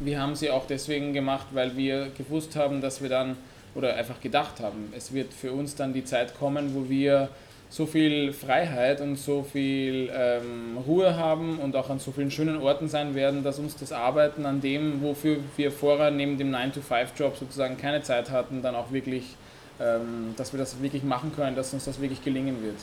wir 0.00 0.20
haben 0.20 0.34
sie 0.34 0.50
auch 0.50 0.66
deswegen 0.66 1.12
gemacht, 1.12 1.46
weil 1.52 1.76
wir 1.76 2.10
gewusst 2.16 2.56
haben, 2.56 2.80
dass 2.80 3.02
wir 3.02 3.08
dann, 3.08 3.36
oder 3.74 3.94
einfach 3.96 4.20
gedacht 4.20 4.60
haben, 4.60 4.92
es 4.96 5.12
wird 5.12 5.32
für 5.32 5.52
uns 5.52 5.74
dann 5.74 5.92
die 5.92 6.04
Zeit 6.04 6.38
kommen, 6.38 6.74
wo 6.74 6.88
wir 6.88 7.28
so 7.70 7.86
viel 7.86 8.32
Freiheit 8.32 9.00
und 9.00 9.16
so 9.16 9.44
viel 9.44 10.10
ähm, 10.12 10.76
Ruhe 10.86 11.16
haben 11.16 11.60
und 11.60 11.76
auch 11.76 11.88
an 11.88 12.00
so 12.00 12.10
vielen 12.10 12.32
schönen 12.32 12.60
Orten 12.60 12.88
sein 12.88 13.14
werden, 13.14 13.44
dass 13.44 13.60
uns 13.60 13.76
das 13.76 13.92
Arbeiten 13.92 14.44
an 14.44 14.60
dem, 14.60 15.00
wofür 15.02 15.36
wir 15.56 15.70
vorher 15.70 16.10
neben 16.10 16.36
dem 16.36 16.52
9-to-5-Job 16.52 17.36
sozusagen 17.36 17.76
keine 17.76 18.02
Zeit 18.02 18.30
hatten, 18.30 18.60
dann 18.60 18.74
auch 18.74 18.90
wirklich, 18.90 19.36
ähm, 19.78 20.34
dass 20.36 20.52
wir 20.52 20.58
das 20.58 20.82
wirklich 20.82 21.04
machen 21.04 21.32
können, 21.34 21.54
dass 21.54 21.72
uns 21.72 21.84
das 21.84 22.00
wirklich 22.00 22.22
gelingen 22.24 22.60
wird. 22.60 22.76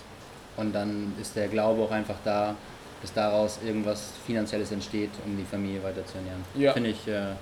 Und 0.55 0.73
dann 0.73 1.13
ist 1.21 1.35
der 1.35 1.49
Glaube 1.49 1.81
auch 1.83 1.91
einfach 1.91 2.17
da, 2.23 2.55
dass 3.01 3.13
daraus 3.13 3.59
irgendwas 3.65 4.13
Finanzielles 4.25 4.71
entsteht, 4.71 5.11
um 5.25 5.35
die 5.35 5.43
Familie 5.43 5.83
weiter 5.83 6.05
zu 6.05 6.17
ernähren. 6.17 6.43
Ja. 6.55 6.71
Finde 6.71 6.91
ich 6.91 7.05
äh, 7.09 7.33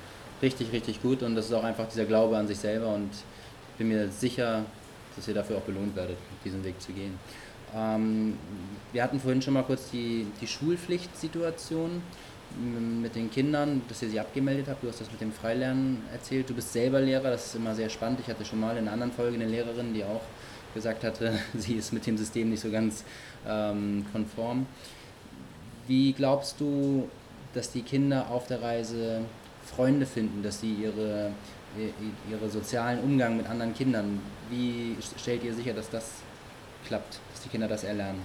richtig, 0.42 0.72
richtig 0.72 1.00
gut 1.00 1.22
und 1.22 1.36
das 1.36 1.46
ist 1.46 1.54
auch 1.54 1.64
einfach 1.64 1.88
dieser 1.88 2.06
Glaube 2.06 2.38
an 2.38 2.48
sich 2.48 2.58
selber 2.58 2.88
und 2.88 3.12
ich 3.14 3.78
bin 3.78 3.90
mir 3.90 4.10
sicher, 4.10 4.66
dass 5.16 5.28
ihr 5.28 5.34
dafür 5.34 5.58
auch 5.58 5.62
belohnt 5.62 5.96
werdet, 5.96 6.18
diesen 6.44 6.64
Weg 6.64 6.82
zu 6.82 6.92
gehen. 6.92 7.18
Ähm, 7.76 8.38
wir 8.94 9.04
hatten 9.04 9.20
vorhin 9.20 9.42
schon 9.42 9.54
mal 9.54 9.64
kurz 9.64 9.90
die, 9.92 10.28
die 10.42 10.48
Schulpflichtsituation 10.48 12.02
mit 13.02 13.16
den 13.16 13.30
Kindern, 13.30 13.82
dass 13.90 14.02
ihr 14.02 14.10
sie 14.10 14.20
abgemeldet 14.20 14.68
habt. 14.70 14.84
Du 14.84 14.88
hast 14.88 15.02
das 15.02 15.12
mit 15.12 15.20
dem 15.20 15.34
Freilernen 15.34 16.02
erzählt. 16.14 16.50
Du 16.50 16.54
bist 16.54 16.72
selber 16.72 17.02
Lehrer, 17.02 17.32
das 17.32 17.48
ist 17.48 17.56
immer 17.56 17.76
sehr 17.76 17.90
spannend. 17.90 18.20
Ich 18.22 18.28
hatte 18.28 18.46
schon 18.46 18.60
mal 18.60 18.78
in 18.78 18.84
einer 18.84 18.94
anderen 18.94 19.12
Folge 19.12 19.36
eine 19.36 19.48
Lehrerin, 19.48 19.94
die 19.94 20.04
auch 20.04 20.22
gesagt 20.74 21.04
hatte, 21.04 21.34
sie 21.58 21.74
ist 21.74 21.92
mit 21.92 22.06
dem 22.06 22.18
System 22.18 22.50
nicht 22.50 22.62
so 22.62 22.72
ganz 22.72 23.04
ähm, 23.48 24.06
konform. 24.12 24.68
Wie 25.88 26.14
glaubst 26.14 26.60
du, 26.60 27.10
dass 27.54 27.72
die 27.72 27.82
Kinder 27.82 28.30
auf 28.30 28.48
der 28.48 28.62
Reise 28.62 29.22
Freunde 29.66 30.06
finden, 30.06 30.44
dass 30.44 30.62
sie 30.62 30.74
ihre 30.74 31.32
ihre 32.30 32.50
sozialen 32.50 33.00
Umgang 33.00 33.38
mit 33.38 33.48
anderen 33.48 33.74
Kindern. 33.74 34.20
Wie 34.50 34.96
stellt 35.20 35.44
ihr 35.44 35.54
sicher, 35.54 35.74
dass 35.74 35.90
das 35.90 36.12
klappt, 36.88 37.20
dass 37.32 37.42
die 37.44 37.50
Kinder 37.50 37.68
das 37.68 37.84
erlernen? 37.84 38.22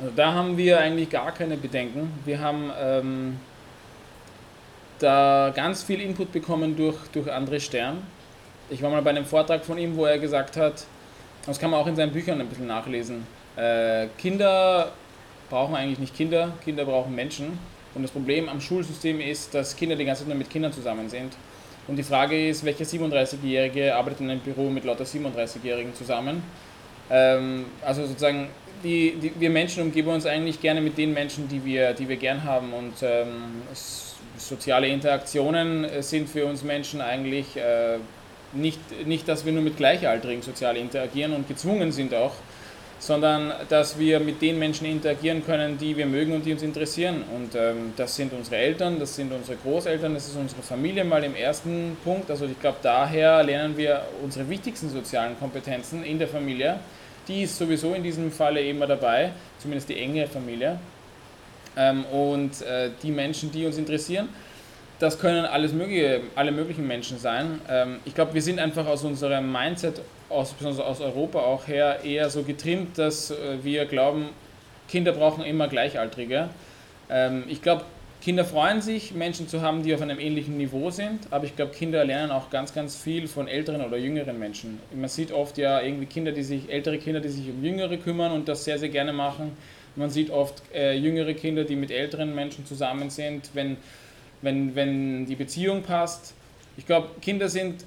Also 0.00 0.12
da 0.14 0.32
haben 0.32 0.56
wir 0.56 0.80
eigentlich 0.80 1.10
gar 1.10 1.32
keine 1.32 1.56
Bedenken. 1.56 2.12
Wir 2.24 2.40
haben 2.40 2.70
ähm, 2.78 3.36
da 4.98 5.52
ganz 5.54 5.82
viel 5.82 6.00
Input 6.00 6.32
bekommen 6.32 6.76
durch, 6.76 6.96
durch 7.12 7.28
André 7.28 7.60
Stern. 7.60 7.98
Ich 8.70 8.82
war 8.82 8.90
mal 8.90 9.02
bei 9.02 9.10
einem 9.10 9.24
Vortrag 9.24 9.64
von 9.64 9.78
ihm, 9.78 9.96
wo 9.96 10.04
er 10.06 10.18
gesagt 10.18 10.56
hat, 10.56 10.84
das 11.46 11.58
kann 11.58 11.70
man 11.70 11.80
auch 11.80 11.86
in 11.86 11.94
seinen 11.94 12.12
Büchern 12.12 12.40
ein 12.40 12.48
bisschen 12.48 12.66
nachlesen, 12.66 13.26
äh, 13.56 14.08
Kinder 14.18 14.92
brauchen 15.50 15.74
eigentlich 15.74 15.98
nicht 15.98 16.16
Kinder, 16.16 16.52
Kinder 16.64 16.84
brauchen 16.84 17.14
Menschen. 17.14 17.58
Und 17.94 18.02
das 18.02 18.10
Problem 18.10 18.48
am 18.48 18.60
Schulsystem 18.60 19.20
ist, 19.20 19.54
dass 19.54 19.76
Kinder 19.76 19.94
die 19.94 20.04
ganze 20.04 20.22
Zeit 20.22 20.28
nur 20.28 20.36
mit 20.36 20.50
Kindern 20.50 20.72
zusammen 20.72 21.08
sind. 21.08 21.34
Und 21.86 21.96
die 21.96 22.02
Frage 22.02 22.48
ist, 22.48 22.64
welcher 22.64 22.84
37-Jährige 22.84 23.94
arbeitet 23.94 24.20
in 24.20 24.30
einem 24.30 24.40
Büro 24.40 24.70
mit 24.70 24.84
lauter 24.84 25.04
37-Jährigen 25.04 25.94
zusammen? 25.94 26.42
Ähm, 27.10 27.66
also 27.84 28.06
sozusagen, 28.06 28.48
die, 28.82 29.16
die, 29.20 29.32
wir 29.38 29.50
Menschen 29.50 29.82
umgeben 29.82 30.08
uns 30.08 30.24
eigentlich 30.24 30.60
gerne 30.60 30.80
mit 30.80 30.96
den 30.96 31.12
Menschen, 31.12 31.48
die 31.48 31.64
wir, 31.64 31.92
die 31.92 32.08
wir 32.08 32.16
gern 32.16 32.44
haben. 32.44 32.72
Und 32.72 32.94
ähm, 33.02 33.62
soziale 34.38 34.88
Interaktionen 34.88 35.86
sind 36.02 36.28
für 36.28 36.46
uns 36.46 36.62
Menschen 36.62 37.00
eigentlich 37.00 37.56
äh, 37.56 37.98
nicht, 38.54 39.06
nicht, 39.06 39.28
dass 39.28 39.44
wir 39.44 39.52
nur 39.52 39.62
mit 39.62 39.76
Gleichaltrigen 39.76 40.42
sozial 40.42 40.76
interagieren 40.76 41.32
und 41.32 41.48
gezwungen 41.48 41.92
sind 41.92 42.14
auch, 42.14 42.32
sondern 43.04 43.52
dass 43.68 43.98
wir 43.98 44.18
mit 44.18 44.40
den 44.40 44.58
Menschen 44.58 44.86
interagieren 44.86 45.44
können, 45.44 45.76
die 45.76 45.94
wir 45.94 46.06
mögen 46.06 46.32
und 46.32 46.46
die 46.46 46.52
uns 46.52 46.62
interessieren. 46.62 47.22
Und 47.34 47.54
ähm, 47.54 47.92
das 47.96 48.16
sind 48.16 48.32
unsere 48.32 48.56
Eltern, 48.56 48.98
das 48.98 49.14
sind 49.14 49.30
unsere 49.30 49.58
Großeltern, 49.58 50.14
das 50.14 50.28
ist 50.28 50.36
unsere 50.36 50.62
Familie 50.62 51.04
mal 51.04 51.22
im 51.22 51.34
ersten 51.34 51.98
Punkt. 52.02 52.30
Also 52.30 52.46
ich 52.46 52.58
glaube, 52.58 52.78
daher 52.82 53.42
lernen 53.42 53.76
wir 53.76 54.00
unsere 54.22 54.48
wichtigsten 54.48 54.88
sozialen 54.88 55.38
Kompetenzen 55.38 56.02
in 56.02 56.18
der 56.18 56.28
Familie. 56.28 56.80
Die 57.28 57.42
ist 57.42 57.58
sowieso 57.58 57.92
in 57.92 58.02
diesem 58.02 58.32
Falle 58.32 58.66
immer 58.66 58.86
dabei, 58.86 59.32
zumindest 59.58 59.90
die 59.90 59.98
enge 59.98 60.26
Familie. 60.26 60.78
Ähm, 61.76 62.06
und 62.06 62.62
äh, 62.62 62.88
die 63.02 63.10
Menschen, 63.10 63.52
die 63.52 63.66
uns 63.66 63.76
interessieren 63.76 64.30
das 64.98 65.18
können 65.18 65.44
alles 65.44 65.72
mögliche, 65.72 66.20
alle 66.34 66.52
möglichen 66.52 66.86
Menschen 66.86 67.18
sein. 67.18 67.60
Ähm, 67.68 67.98
ich 68.04 68.14
glaube, 68.14 68.34
wir 68.34 68.42
sind 68.42 68.58
einfach 68.58 68.86
aus 68.86 69.04
unserem 69.04 69.50
Mindset, 69.50 70.00
aus, 70.34 70.52
besonders 70.52 70.84
aus 70.84 71.00
Europa 71.00 71.40
auch 71.40 71.66
her, 71.66 72.00
eher 72.04 72.30
so 72.30 72.42
getrimmt, 72.42 72.98
dass 72.98 73.30
äh, 73.30 73.58
wir 73.62 73.86
glauben, 73.86 74.28
Kinder 74.88 75.12
brauchen 75.12 75.44
immer 75.44 75.68
Gleichaltrige. 75.68 76.48
Ähm, 77.10 77.44
ich 77.48 77.62
glaube, 77.62 77.84
Kinder 78.22 78.44
freuen 78.44 78.80
sich, 78.80 79.12
Menschen 79.12 79.48
zu 79.48 79.60
haben, 79.60 79.82
die 79.82 79.94
auf 79.94 80.00
einem 80.00 80.18
ähnlichen 80.18 80.56
Niveau 80.56 80.90
sind, 80.90 81.26
aber 81.30 81.44
ich 81.44 81.56
glaube, 81.56 81.72
Kinder 81.72 82.04
lernen 82.04 82.30
auch 82.30 82.48
ganz, 82.48 82.72
ganz 82.72 82.96
viel 82.96 83.28
von 83.28 83.48
älteren 83.48 83.82
oder 83.82 83.98
jüngeren 83.98 84.38
Menschen. 84.38 84.80
Man 84.94 85.08
sieht 85.08 85.30
oft 85.30 85.58
ja 85.58 85.80
irgendwie 85.80 86.06
Kinder, 86.06 86.32
die 86.32 86.42
sich, 86.42 86.70
ältere 86.70 86.98
Kinder, 86.98 87.20
die 87.20 87.28
sich 87.28 87.48
um 87.48 87.62
Jüngere 87.62 87.98
kümmern 87.98 88.32
und 88.32 88.48
das 88.48 88.64
sehr, 88.64 88.78
sehr 88.78 88.88
gerne 88.88 89.12
machen. 89.12 89.56
Man 89.96 90.10
sieht 90.10 90.30
oft 90.30 90.62
äh, 90.74 90.94
jüngere 90.94 91.34
Kinder, 91.34 91.64
die 91.64 91.76
mit 91.76 91.90
älteren 91.90 92.34
Menschen 92.34 92.66
zusammen 92.66 93.10
sind. 93.10 93.50
Wenn 93.52 93.76
wenn, 94.44 94.74
wenn 94.76 95.26
die 95.26 95.34
Beziehung 95.34 95.82
passt. 95.82 96.34
Ich 96.76 96.86
glaube, 96.86 97.08
Kinder 97.20 97.48
sind, 97.48 97.84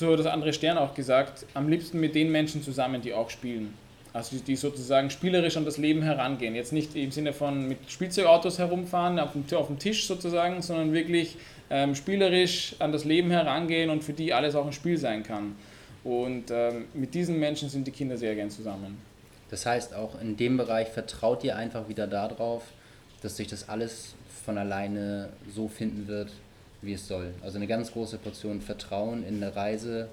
so 0.00 0.16
das 0.16 0.26
andere 0.26 0.52
Stern 0.52 0.76
auch 0.78 0.94
gesagt, 0.94 1.46
am 1.54 1.68
liebsten 1.68 2.00
mit 2.00 2.14
den 2.14 2.32
Menschen 2.32 2.62
zusammen, 2.62 3.00
die 3.00 3.14
auch 3.14 3.30
spielen. 3.30 3.74
Also 4.12 4.36
die 4.44 4.56
sozusagen 4.56 5.08
spielerisch 5.10 5.56
an 5.56 5.64
das 5.64 5.78
Leben 5.78 6.02
herangehen. 6.02 6.56
Jetzt 6.56 6.72
nicht 6.72 6.96
im 6.96 7.12
Sinne 7.12 7.32
von 7.32 7.68
mit 7.68 7.78
Spielzeugautos 7.88 8.58
herumfahren, 8.58 9.20
auf 9.20 9.32
dem, 9.32 9.44
auf 9.56 9.68
dem 9.68 9.78
Tisch 9.78 10.08
sozusagen, 10.08 10.60
sondern 10.62 10.92
wirklich 10.92 11.36
ähm, 11.70 11.94
spielerisch 11.94 12.74
an 12.80 12.90
das 12.90 13.04
Leben 13.04 13.30
herangehen 13.30 13.88
und 13.88 14.02
für 14.02 14.12
die 14.12 14.34
alles 14.34 14.56
auch 14.56 14.66
ein 14.66 14.72
Spiel 14.72 14.98
sein 14.98 15.22
kann. 15.22 15.54
Und 16.02 16.50
ähm, 16.50 16.86
mit 16.94 17.14
diesen 17.14 17.38
Menschen 17.38 17.68
sind 17.68 17.86
die 17.86 17.92
Kinder 17.92 18.16
sehr 18.16 18.34
gern 18.34 18.50
zusammen. 18.50 18.98
Das 19.50 19.66
heißt, 19.66 19.94
auch 19.94 20.20
in 20.20 20.36
dem 20.36 20.56
Bereich 20.56 20.88
vertraut 20.88 21.44
ihr 21.44 21.56
einfach 21.56 21.88
wieder 21.88 22.08
darauf, 22.08 22.64
dass 23.22 23.36
sich 23.36 23.46
das 23.46 23.68
alles 23.68 24.14
von 24.44 24.58
alleine 24.58 25.28
so 25.54 25.68
finden 25.68 26.08
wird, 26.08 26.32
wie 26.82 26.94
es 26.94 27.06
soll. 27.06 27.34
Also 27.42 27.56
eine 27.56 27.66
ganz 27.66 27.92
große 27.92 28.18
Portion 28.18 28.60
Vertrauen 28.60 29.24
in 29.24 29.42
eine 29.42 29.54
Reise 29.54 30.08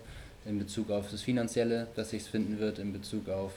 in 0.46 0.60
Bezug 0.60 0.90
auf 0.92 1.12
das 1.12 1.22
Finanzielle, 1.22 1.88
dass 1.96 2.12
sich 2.12 2.24
es 2.24 2.28
finden 2.28 2.60
wird, 2.60 2.80
in 2.80 2.94
Bezug 2.94 3.30
auf 3.30 3.54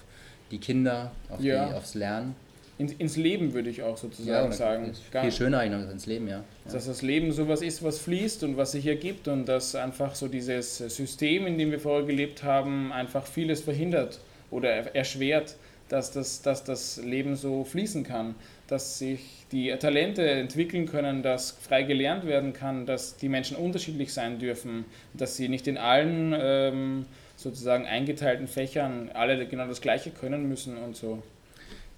die 0.50 0.58
Kinder, 0.58 1.12
auf 1.28 1.40
ja. 1.40 1.68
die, 1.68 1.74
aufs 1.74 1.94
Lernen. 1.94 2.34
In, 2.78 2.88
ins 2.88 3.16
Leben 3.16 3.52
würde 3.52 3.68
ich 3.68 3.82
auch 3.82 3.96
sozusagen 3.96 4.50
ja, 4.50 4.56
sagen. 4.56 4.92
Viel 5.20 5.32
schöner 5.32 5.58
eigentlich 5.60 5.84
noch 5.84 5.92
ins 5.92 6.06
Leben, 6.06 6.26
ja. 6.26 6.38
ja. 6.38 6.72
Dass 6.72 6.86
das 6.86 7.02
Leben 7.02 7.30
sowas 7.30 7.62
ist, 7.62 7.82
was 7.82 7.98
fließt 7.98 8.42
und 8.42 8.56
was 8.56 8.72
sich 8.72 8.86
ergibt 8.86 9.28
und 9.28 9.46
dass 9.46 9.74
einfach 9.74 10.14
so 10.14 10.28
dieses 10.28 10.78
System, 10.78 11.46
in 11.46 11.58
dem 11.58 11.70
wir 11.70 11.78
vorher 11.78 12.06
gelebt 12.06 12.42
haben, 12.42 12.90
einfach 12.90 13.26
vieles 13.26 13.60
verhindert 13.60 14.20
oder 14.50 14.96
erschwert, 14.96 15.56
dass 15.90 16.12
das, 16.12 16.40
dass 16.40 16.62
das 16.62 16.98
Leben 16.98 17.34
so 17.34 17.64
fließen 17.64 18.04
kann, 18.04 18.36
dass 18.68 18.98
sich 18.98 19.44
die 19.50 19.74
Talente 19.76 20.28
entwickeln 20.30 20.86
können, 20.86 21.24
dass 21.24 21.50
frei 21.50 21.82
gelernt 21.82 22.24
werden 22.24 22.52
kann, 22.52 22.86
dass 22.86 23.16
die 23.16 23.28
Menschen 23.28 23.56
unterschiedlich 23.56 24.12
sein 24.12 24.38
dürfen, 24.38 24.84
dass 25.14 25.36
sie 25.36 25.48
nicht 25.48 25.66
in 25.66 25.76
allen 25.76 26.32
ähm, 26.38 27.06
sozusagen 27.36 27.86
eingeteilten 27.86 28.46
Fächern 28.46 29.10
alle 29.12 29.46
genau 29.48 29.66
das 29.66 29.80
Gleiche 29.80 30.12
können 30.12 30.48
müssen 30.48 30.78
und 30.78 30.96
so. 30.96 31.24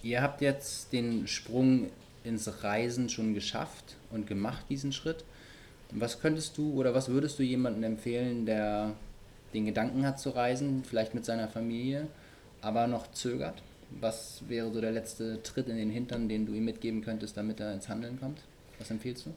Ihr 0.02 0.22
habt 0.22 0.40
jetzt 0.40 0.94
den 0.94 1.26
Sprung 1.26 1.90
ins 2.24 2.64
Reisen 2.64 3.11
schon 3.11 3.35
geschafft 3.35 3.96
und 4.11 4.26
gemacht, 4.26 4.64
diesen 4.70 4.92
Schritt. 4.92 5.22
Was 5.90 6.18
könntest 6.20 6.57
du 6.57 6.72
oder 6.72 6.94
was 6.94 7.11
würdest 7.11 7.38
du 7.38 7.42
jemandem 7.42 7.85
empfehlen, 7.85 8.46
der 8.46 8.94
den 9.52 9.66
Gedanken 9.66 10.07
hat 10.07 10.18
zu 10.18 10.31
reisen, 10.31 10.83
vielleicht 10.88 11.12
mit 11.12 11.26
seiner 11.26 11.48
Familie, 11.48 12.07
aber 12.62 12.87
noch 12.87 13.12
zögert? 13.12 13.62
Was 14.00 14.42
wäre 14.48 14.72
so 14.72 14.81
der 14.81 14.92
letzte 14.92 15.42
Tritt 15.42 15.68
in 15.68 15.76
den 15.76 15.90
Hintern, 15.90 16.28
den 16.28 16.46
du 16.46 16.52
ihm 16.52 16.64
mitgeben 16.64 17.02
könntest, 17.02 17.37
damit 17.37 17.61
er 17.61 17.72
ins 17.72 17.88
Handeln 17.88 18.18
kommt? 18.18 18.40
Was 18.78 18.90
empfiehlst 18.90 19.26
du? 19.26 19.31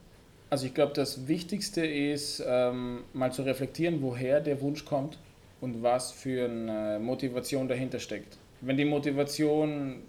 Also 0.49 0.65
ich 0.67 0.73
glaube, 0.73 0.93
das 0.93 1.27
Wichtigste 1.27 1.85
ist 1.85 2.43
ähm, 2.45 3.03
mal 3.13 3.31
zu 3.31 3.41
reflektieren, 3.41 4.01
woher 4.01 4.41
der 4.41 4.61
Wunsch 4.61 4.85
kommt 4.85 5.17
und 5.61 5.81
was 5.81 6.11
für 6.11 6.45
eine 6.45 6.99
Motivation 6.99 7.67
dahinter 7.67 7.99
steckt. 7.99 8.37
Wenn 8.61 8.77
die 8.77 8.85
Motivation, 8.85 10.01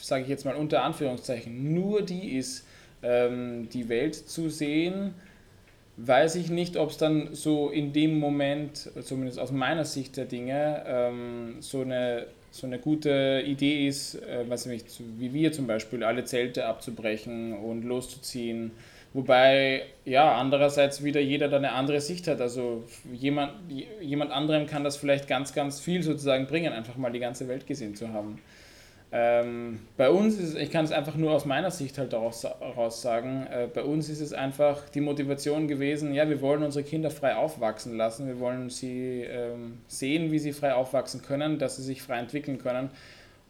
sage 0.00 0.24
ich 0.24 0.28
jetzt 0.28 0.44
mal 0.44 0.54
unter 0.54 0.82
Anführungszeichen, 0.82 1.72
nur 1.74 2.02
die 2.02 2.36
ist, 2.36 2.66
ähm, 3.02 3.68
die 3.70 3.88
Welt 3.88 4.14
zu 4.14 4.50
sehen, 4.50 5.14
weiß 5.96 6.36
ich 6.36 6.50
nicht, 6.50 6.76
ob 6.76 6.90
es 6.90 6.96
dann 6.96 7.34
so 7.34 7.70
in 7.70 7.92
dem 7.92 8.18
Moment, 8.18 8.90
zumindest 9.02 9.38
aus 9.38 9.52
meiner 9.52 9.84
Sicht 9.84 10.16
der 10.16 10.24
Dinge, 10.24 10.84
ähm, 10.86 11.56
so 11.60 11.82
eine 11.82 12.26
so 12.54 12.68
eine 12.68 12.78
gute 12.78 13.42
Idee 13.44 13.88
ist, 13.88 14.14
äh, 14.14 14.44
was 14.48 14.64
nicht, 14.66 14.86
wie 15.18 15.32
wir 15.34 15.50
zum 15.50 15.66
Beispiel, 15.66 16.04
alle 16.04 16.24
Zelte 16.24 16.66
abzubrechen 16.66 17.52
und 17.52 17.82
loszuziehen. 17.82 18.70
Wobei, 19.12 19.82
ja, 20.04 20.36
andererseits 20.36 21.02
wieder 21.02 21.20
jeder 21.20 21.48
da 21.48 21.56
eine 21.56 21.72
andere 21.72 22.00
Sicht 22.00 22.28
hat. 22.28 22.40
Also 22.40 22.84
jemand, 23.12 23.52
jemand 24.00 24.30
anderem 24.30 24.68
kann 24.68 24.84
das 24.84 24.96
vielleicht 24.96 25.26
ganz, 25.26 25.52
ganz 25.52 25.80
viel 25.80 26.04
sozusagen 26.04 26.46
bringen, 26.46 26.72
einfach 26.72 26.96
mal 26.96 27.10
die 27.10 27.18
ganze 27.18 27.48
Welt 27.48 27.66
gesehen 27.66 27.96
zu 27.96 28.12
haben. 28.12 28.38
Ähm, 29.16 29.78
bei 29.96 30.10
uns 30.10 30.40
ist, 30.40 30.56
ich 30.56 30.72
kann 30.72 30.84
es 30.84 30.90
einfach 30.90 31.14
nur 31.14 31.30
aus 31.30 31.44
meiner 31.44 31.70
Sicht 31.70 31.98
halt 31.98 32.12
daraus, 32.12 32.40
daraus 32.40 33.00
sagen, 33.00 33.46
äh, 33.46 33.68
bei 33.72 33.84
uns 33.84 34.08
ist 34.08 34.20
es 34.20 34.32
einfach 34.32 34.88
die 34.88 35.00
Motivation 35.00 35.68
gewesen, 35.68 36.12
ja, 36.12 36.28
wir 36.28 36.40
wollen 36.40 36.64
unsere 36.64 36.84
Kinder 36.84 37.12
frei 37.12 37.36
aufwachsen 37.36 37.96
lassen, 37.96 38.26
wir 38.26 38.40
wollen 38.40 38.70
sie 38.70 39.22
ähm, 39.22 39.78
sehen, 39.86 40.32
wie 40.32 40.40
sie 40.40 40.52
frei 40.52 40.74
aufwachsen 40.74 41.22
können, 41.22 41.60
dass 41.60 41.76
sie 41.76 41.84
sich 41.84 42.02
frei 42.02 42.18
entwickeln 42.18 42.58
können. 42.58 42.90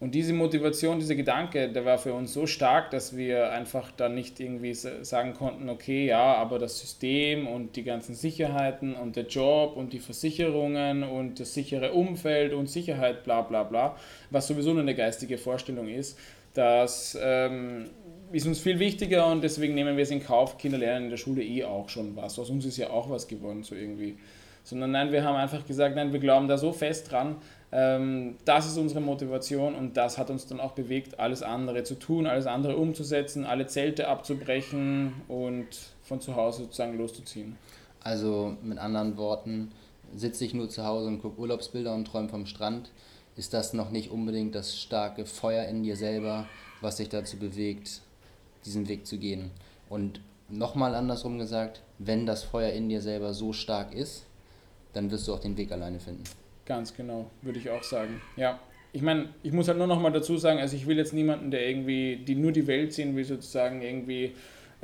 Und 0.05 0.15
diese 0.15 0.35
Motivation, 0.35 0.99
dieser 0.99 1.15
Gedanke, 1.15 1.71
der 1.71 1.87
war 1.87 1.97
für 1.97 2.13
uns 2.13 2.35
so 2.35 2.47
stark, 2.47 2.91
dass 2.91 3.17
wir 3.17 3.51
einfach 3.53 3.91
dann 3.91 4.15
nicht 4.15 4.39
irgendwie 4.39 4.75
sagen 4.75 5.33
konnten, 5.33 5.71
okay, 5.71 6.05
ja, 6.05 6.35
aber 6.35 6.59
das 6.59 6.79
System 6.79 7.47
und 7.47 7.75
die 7.77 7.85
ganzen 7.85 8.15
Sicherheiten 8.15 8.97
und 8.97 9.17
der 9.17 9.25
Job 9.25 9.75
und 9.79 9.95
die 9.95 10.01
Versicherungen 10.01 11.05
und 11.05 11.41
das 11.41 11.55
sichere 11.55 11.93
Umfeld 11.93 12.53
und 12.53 12.69
Sicherheit, 12.69 13.25
bla 13.25 13.41
bla 13.41 13.63
bla, 13.63 13.97
was 14.29 14.47
sowieso 14.47 14.75
nur 14.75 14.83
eine 14.83 14.95
geistige 14.95 15.39
Vorstellung 15.39 15.89
ist, 15.89 16.19
das 16.53 17.19
ähm, 17.19 17.87
ist 18.31 18.47
uns 18.47 18.61
viel 18.61 18.79
wichtiger 18.81 19.27
und 19.29 19.43
deswegen 19.43 19.73
nehmen 19.73 19.97
wir 19.97 20.03
es 20.03 20.11
in 20.11 20.23
Kauf. 20.23 20.59
Kinder 20.59 20.77
lernen 20.77 21.07
in 21.07 21.11
der 21.13 21.17
Schule 21.17 21.43
eh 21.43 21.65
auch 21.65 21.89
schon 21.89 22.15
was. 22.15 22.39
Aus 22.39 22.51
uns 22.51 22.67
ist 22.67 22.77
ja 22.77 22.91
auch 22.91 23.09
was 23.09 23.27
geworden, 23.27 23.63
so 23.63 23.75
irgendwie. 23.75 24.19
Sondern 24.65 24.91
nein, 24.91 25.13
wir 25.13 25.23
haben 25.25 25.37
einfach 25.37 25.65
gesagt, 25.67 25.95
nein, 25.95 26.13
wir 26.13 26.21
glauben 26.21 26.49
da 26.49 26.59
so 26.59 26.73
fest 26.73 27.13
dran, 27.13 27.37
ähm, 27.71 28.37
das 28.45 28.67
ist 28.67 28.79
unsere 28.79 29.01
Motivation 29.01 29.75
und 29.75 29.97
das 29.97 30.17
hat 30.17 30.31
uns 30.31 30.47
dann 30.47 30.61
auch 30.61 30.73
bewegt, 30.73 31.19
alles 31.19 31.43
andere 31.43 31.83
zu 31.83 31.97
tun, 31.97 32.27
alles 32.27 32.47
andere 32.47 32.77
umzusetzen, 32.77 33.45
alle 33.45 33.67
Zelte 33.67 34.09
abzubrechen 34.09 35.13
und 35.29 35.67
von 36.03 36.21
zu 36.21 36.37
Hause 36.37 36.63
sozusagen 36.63 36.97
loszuziehen. 36.97 37.57
Also 38.01 38.57
mit 38.63 38.79
anderen 38.79 39.17
Worten, 39.17 39.73
sitze 40.15 40.45
ich 40.45 40.55
nur 40.55 40.69
zu 40.69 40.85
Hause 40.85 41.09
und 41.09 41.21
gucke 41.21 41.41
Urlaubsbilder 41.41 41.93
und 41.95 42.07
träume 42.07 42.29
vom 42.29 42.47
Strand, 42.47 42.91
ist 43.37 43.53
das 43.53 43.73
noch 43.73 43.91
nicht 43.91 44.11
unbedingt 44.11 44.55
das 44.55 44.79
starke 44.79 45.27
Feuer 45.27 45.65
in 45.65 45.83
dir 45.83 45.97
selber, 45.97 46.47
was 46.81 46.97
dich 46.97 47.09
dazu 47.09 47.39
bewegt, 47.39 48.03
diesen 48.65 48.87
Weg 48.89 49.07
zu 49.07 49.19
gehen. 49.19 49.51
Und 49.89 50.21
nochmal 50.49 50.95
andersrum 50.95 51.39
gesagt, 51.39 51.83
wenn 51.99 52.27
das 52.27 52.45
Feuer 52.45 52.71
in 52.71 52.89
dir 52.89 53.01
selber 53.01 53.35
so 53.35 53.53
stark 53.53 53.93
ist, 53.95 54.25
dann 54.95 55.11
wirst 55.11 55.29
du 55.29 55.35
auch 55.35 55.41
den 55.41 55.57
Weg 55.57 55.71
alleine 55.73 56.01
finden. 56.01 56.25
Ganz 56.65 56.95
genau, 56.95 57.31
würde 57.43 57.59
ich 57.59 57.69
auch 57.69 57.83
sagen. 57.83 58.21
Ja. 58.37 58.59
ich 58.93 59.03
meine, 59.03 59.29
ich 59.43 59.53
muss 59.53 59.69
halt 59.69 59.77
nur 59.77 59.87
noch 59.87 60.01
mal 60.01 60.13
dazu 60.13 60.39
sagen, 60.39 60.61
also 60.61 60.77
ich 60.77 60.87
will 60.87 60.97
jetzt 60.97 61.13
niemanden, 61.13 61.51
der 61.51 61.69
irgendwie, 61.69 62.17
die 62.17 62.37
nur 62.37 62.53
die 62.53 62.67
Welt 62.67 62.93
sehen 62.93 63.15
will, 63.17 63.25
sozusagen 63.25 63.83
irgendwie 63.83 64.33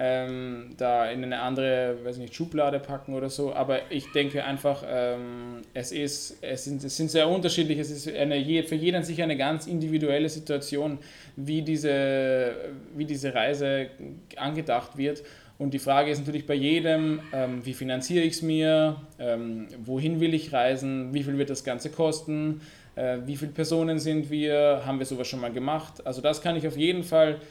ähm, 0.03 0.71
da 0.79 1.11
in 1.11 1.23
eine 1.23 1.41
andere, 1.41 1.99
weiß 2.03 2.17
nicht, 2.17 2.35
Schublade 2.35 2.81
packen 2.81 3.13
oder 3.13 3.29
so. 3.29 3.53
Aber 3.53 3.93
ich 3.93 4.11
denke 4.13 4.43
einfach, 4.43 4.83
ähm, 4.89 5.61
es, 5.75 5.93
ist, 5.93 6.39
es, 6.41 6.65
sind, 6.65 6.83
es 6.83 6.97
sind 6.97 7.11
sehr 7.11 7.29
unterschiedlich. 7.29 7.79
Es 7.79 7.91
ist 7.91 8.09
eine, 8.09 8.43
für 8.65 8.77
jeden 8.77 9.03
sicher 9.03 9.25
eine 9.25 9.37
ganz 9.37 9.67
individuelle 9.67 10.31
Situation, 10.31 10.99
wie 11.37 11.61
diese, 11.61 12.53
wie 12.97 13.05
diese 13.05 13.35
Reise 13.35 13.91
angedacht 14.37 14.97
wird. 14.97 15.23
Und 15.61 15.75
die 15.75 15.79
Frage 15.79 16.11
ist 16.11 16.21
natürlich 16.21 16.47
bei 16.47 16.55
jedem, 16.55 17.21
ähm, 17.35 17.67
wie 17.67 17.75
finanziere 17.75 18.25
ich 18.25 18.33
es 18.33 18.41
mir, 18.41 18.97
ähm, 19.19 19.67
wohin 19.85 20.19
will 20.19 20.33
ich 20.33 20.55
reisen, 20.55 21.13
wie 21.13 21.23
viel 21.23 21.37
wird 21.37 21.51
das 21.51 21.65
Ganze 21.65 21.91
kosten, 21.91 22.63
äh, 22.97 23.19
wie 23.27 23.37
viele 23.37 23.53
Personen 23.53 23.99
sind 23.99 24.31
wir, 24.31 24.81
haben 24.87 24.99
wir 24.99 25.05
sowas 25.05 25.29
schon 25.29 25.39
mal 25.39 25.53
gemacht. 25.53 26.07
Also 26.07 26.23
das 26.23 26.41
kann 26.41 26.57
ich 26.57 26.67
auf 26.67 26.79
jeden 26.79 27.05
Fall 27.05 27.43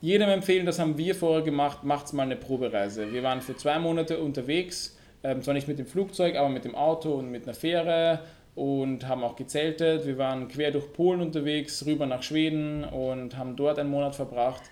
jedem 0.00 0.28
empfehlen, 0.28 0.66
das 0.66 0.80
haben 0.80 0.98
wir 0.98 1.14
vorher 1.14 1.42
gemacht, 1.42 1.84
macht 1.84 2.12
mal 2.14 2.24
eine 2.24 2.34
Probereise. 2.34 3.12
Wir 3.12 3.22
waren 3.22 3.42
für 3.42 3.56
zwei 3.56 3.78
Monate 3.78 4.18
unterwegs, 4.18 4.98
ähm, 5.22 5.40
zwar 5.40 5.54
nicht 5.54 5.68
mit 5.68 5.78
dem 5.78 5.86
Flugzeug, 5.86 6.34
aber 6.34 6.48
mit 6.48 6.64
dem 6.64 6.74
Auto 6.74 7.12
und 7.12 7.30
mit 7.30 7.44
einer 7.44 7.54
Fähre 7.54 8.22
und 8.56 9.06
haben 9.06 9.22
auch 9.22 9.36
gezeltet. 9.36 10.04
Wir 10.04 10.18
waren 10.18 10.48
quer 10.48 10.72
durch 10.72 10.92
Polen 10.92 11.20
unterwegs, 11.20 11.86
rüber 11.86 12.06
nach 12.06 12.24
Schweden 12.24 12.82
und 12.82 13.36
haben 13.36 13.54
dort 13.54 13.78
einen 13.78 13.90
Monat 13.90 14.16
verbracht 14.16 14.62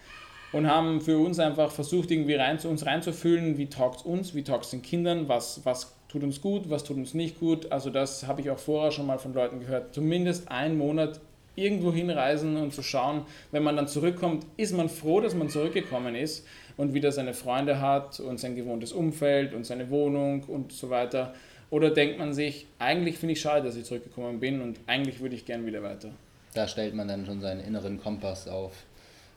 und 0.53 0.67
haben 0.67 1.01
für 1.01 1.19
uns 1.19 1.39
einfach 1.39 1.71
versucht, 1.71 2.11
irgendwie 2.11 2.35
rein 2.35 2.59
uns 2.59 2.87
reinzufühlen, 2.87 3.59
wie 3.59 3.67
taugt 3.67 4.01
es 4.01 4.03
uns, 4.03 4.35
wie 4.35 4.43
taugt 4.43 4.65
es 4.65 4.71
den 4.71 4.83
Kindern, 4.83 5.29
was, 5.29 5.61
was 5.65 5.95
tut 6.09 6.23
uns 6.23 6.41
gut, 6.41 6.71
was 6.71 6.85
tut 6.85 6.97
uns 6.97 7.15
nicht 7.15 7.39
gut. 7.39 7.71
Also 7.71 7.91
das 7.91 8.27
habe 8.27 8.41
ich 8.41 8.51
auch 8.51 8.59
vorher 8.59 8.91
schon 8.91 9.07
mal 9.07 9.19
von 9.19 9.35
Leuten 9.35 9.61
gehört. 9.61 9.95
Zumindest 9.95 10.51
einen 10.51 10.79
Monat 10.79 11.21
irgendwo 11.55 11.93
hinreisen 11.93 12.57
und 12.57 12.73
zu 12.73 12.83
schauen, 12.83 13.23
wenn 13.51 13.63
man 13.63 13.77
dann 13.77 13.89
zurückkommt, 13.89 14.47
ist 14.57 14.75
man 14.75 14.89
froh, 14.89 15.21
dass 15.21 15.35
man 15.35 15.49
zurückgekommen 15.49 16.15
ist 16.15 16.47
und 16.77 16.95
wieder 16.95 17.13
seine 17.13 17.35
Freunde 17.35 17.81
hat 17.81 18.21
und 18.21 18.39
sein 18.39 18.55
gewohntes 18.55 18.93
Umfeld 18.93 19.53
und 19.53 19.67
seine 19.67 19.91
Wohnung 19.91 20.45
und 20.45 20.73
so 20.73 20.89
weiter. 20.89 21.35
Oder 21.71 21.91
denkt 21.91 22.19
man 22.19 22.33
sich, 22.33 22.67
eigentlich 22.79 23.19
finde 23.19 23.33
ich 23.33 23.41
schade, 23.41 23.67
dass 23.67 23.77
ich 23.77 23.85
zurückgekommen 23.85 24.41
bin 24.41 24.63
und 24.63 24.81
eigentlich 24.87 25.21
würde 25.21 25.35
ich 25.35 25.45
gern 25.45 25.67
wieder 25.67 25.83
weiter. 25.83 26.11
Da 26.55 26.67
stellt 26.67 26.95
man 26.95 27.09
dann 27.09 27.27
schon 27.27 27.41
seinen 27.41 27.61
inneren 27.61 28.01
Kompass 28.01 28.49
auf 28.49 28.73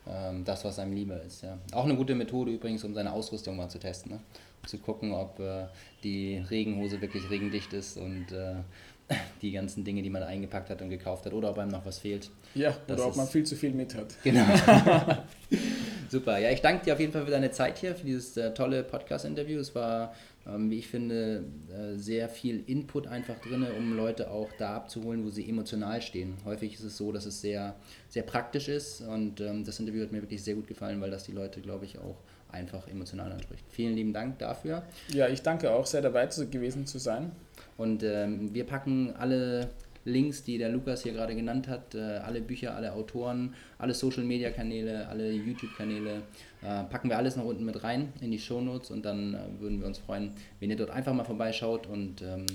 ähm, 0.08 0.44
das, 0.46 0.66
was 0.66 0.80
einem 0.80 0.94
lieber 0.94 1.22
ist. 1.22 1.44
Ja. 1.44 1.58
Auch 1.74 1.86
eine 1.86 1.96
gute 1.96 2.16
Methode 2.16 2.52
übrigens, 2.52 2.84
um 2.84 2.94
seine 2.94 3.12
Ausrüstung 3.12 3.56
mal 3.56 3.70
zu 3.70 3.80
testen. 3.80 4.12
Ne? 4.14 4.20
zu 4.66 4.78
gucken, 4.78 5.14
ob 5.14 5.40
äh, 5.40 5.66
die 6.04 6.38
Regenhose 6.50 7.02
wirklich 7.02 7.30
regendicht 7.30 7.74
ist 7.74 7.98
und 7.98 8.32
äh, 8.32 8.56
die 9.42 9.52
ganzen 9.52 9.84
Dinge, 9.84 10.02
die 10.02 10.10
man 10.10 10.24
eingepackt 10.24 10.70
hat 10.70 10.82
und 10.82 10.90
gekauft 10.90 11.26
hat, 11.26 11.34
oder 11.34 11.50
ob 11.50 11.58
einem 11.58 11.72
noch 11.72 11.86
was 11.86 12.00
fehlt. 12.00 12.30
Ja, 12.56 12.76
das 12.88 13.00
oder 13.00 13.10
ob 13.10 13.16
man 13.16 13.28
viel 13.28 13.44
zu 13.44 13.56
viel 13.56 13.72
mit 13.72 13.96
hat. 13.96 14.16
Genau. 14.24 14.46
Super. 16.10 16.38
Ja, 16.40 16.50
ich 16.50 16.62
danke 16.62 16.84
dir 16.84 16.94
auf 16.94 17.00
jeden 17.00 17.14
Fall 17.14 17.24
für 17.24 17.32
deine 17.32 17.52
Zeit 17.52 17.78
hier, 17.78 17.96
für 17.96 18.06
dieses 18.06 18.36
äh, 18.36 18.54
tolle 18.54 18.84
Podcast-Interview. 18.84 19.60
Es 19.60 19.74
war, 19.74 20.14
wie 20.46 20.80
ich 20.80 20.88
finde, 20.88 21.46
äh, 21.72 21.98
sehr 21.98 22.30
viel 22.30 22.64
Input 22.66 23.08
einfach 23.08 23.40
drin, 23.40 23.66
um 23.78 23.96
Leute 23.96 24.32
auch 24.32 24.50
da 24.58 24.76
abzuholen, 24.76 25.24
wo 25.24 25.30
sie 25.30 25.48
emotional 25.48 26.02
stehen. 26.02 26.36
Häufig 26.46 26.74
ist 26.74 26.84
es 26.84 26.98
so, 26.98 27.12
dass 27.12 27.26
es 27.26 27.42
sehr, 27.42 27.76
sehr 28.10 28.24
praktisch 28.24 28.68
ist 28.68 29.02
und 29.02 29.40
ähm, 29.42 29.64
das 29.64 29.80
Interview 29.80 30.02
hat 30.02 30.12
mir 30.12 30.22
wirklich 30.22 30.44
sehr 30.44 30.56
gut 30.56 30.68
gefallen, 30.68 31.00
weil 31.02 31.12
das 31.12 31.26
die 31.26 31.32
Leute, 31.32 31.62
glaube 31.62 31.86
ich, 31.86 32.00
auch 32.00 32.18
einfach 32.52 32.88
emotional 32.88 33.32
anspricht. 33.32 33.64
Vielen 33.70 33.96
lieben 33.96 34.14
Dank 34.14 34.40
dafür. 34.40 34.84
Ja, 35.10 35.28
ich 35.28 35.42
danke 35.42 35.72
auch, 35.72 35.86
sehr 35.86 36.02
dabei 36.02 36.26
gewesen 36.26 36.86
zu 36.86 37.00
sein. 37.00 37.32
Und 37.78 38.04
ähm, 38.04 38.54
wir 38.54 38.66
packen 38.66 39.14
alle 39.18 39.70
Links, 40.06 40.44
die 40.44 40.58
der 40.58 40.70
Lukas 40.70 41.04
hier 41.04 41.14
gerade 41.14 41.36
genannt 41.36 41.68
hat, 41.68 41.96
äh, 41.96 42.00
alle 42.00 42.42
Bücher, 42.42 42.76
alle 42.76 42.94
Autoren, 42.94 43.54
alle 43.78 43.94
Social 43.94 44.24
Media 44.24 44.50
Kanäle, 44.50 45.08
alle 45.08 45.32
YouTube 45.32 45.76
Kanäle, 45.78 46.24
äh, 46.62 46.84
packen 46.86 47.10
wir 47.10 47.18
alles 47.18 47.36
noch 47.36 47.46
unten 47.46 47.66
mit 47.66 47.84
rein 47.84 48.12
in 48.22 48.32
die 48.32 48.40
Show 48.40 48.62
Notes 48.62 48.92
und 48.92 49.04
dann 49.04 49.34
äh, 49.34 49.38
würden 49.60 49.80
wir 49.80 49.88
uns 49.88 50.00
freuen, 50.00 50.32
wenn 50.60 50.70
ihr 50.70 50.78
dort 50.78 50.92
einfach 50.92 51.14
mal 51.14 51.24
vorbeischaut 51.24 51.88
und 51.88 52.22
ähm, 52.22 52.46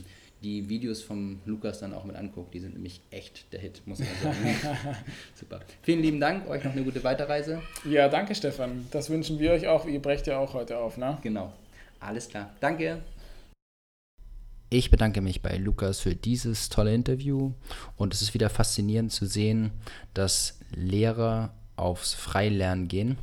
die 0.42 0.68
Videos 0.68 1.02
vom 1.02 1.40
Lukas 1.46 1.80
dann 1.80 1.94
auch 1.94 2.04
mit 2.04 2.16
anguckt. 2.16 2.52
Die 2.54 2.60
sind 2.60 2.74
nämlich 2.74 3.00
echt 3.10 3.52
der 3.52 3.60
Hit, 3.60 3.82
muss 3.86 3.98
man 3.98 4.08
sagen. 4.22 4.36
Super. 5.34 5.60
Vielen 5.82 6.02
lieben 6.02 6.20
Dank, 6.20 6.48
euch 6.48 6.62
noch 6.62 6.72
eine 6.72 6.82
gute 6.82 7.02
Weiterreise. 7.02 7.62
Ja, 7.84 8.08
danke 8.08 8.34
Stefan. 8.34 8.86
Das 8.90 9.08
wünschen 9.10 9.38
wir 9.38 9.52
euch 9.52 9.66
auch. 9.66 9.86
Ihr 9.86 10.00
brecht 10.00 10.26
ja 10.26 10.38
auch 10.38 10.54
heute 10.54 10.78
auf, 10.78 10.98
ne? 10.98 11.18
Genau. 11.22 11.52
Alles 12.00 12.28
klar. 12.28 12.54
Danke. 12.60 13.02
Ich 14.68 14.90
bedanke 14.90 15.20
mich 15.20 15.42
bei 15.42 15.56
Lukas 15.56 16.00
für 16.00 16.14
dieses 16.14 16.68
tolle 16.68 16.94
Interview 16.94 17.52
und 17.96 18.12
es 18.12 18.22
ist 18.22 18.34
wieder 18.34 18.50
faszinierend 18.50 19.12
zu 19.12 19.26
sehen, 19.26 19.70
dass 20.14 20.58
Lehrer 20.74 21.54
aufs 21.76 22.14
Freilernen 22.14 22.88
gehen 22.88 23.18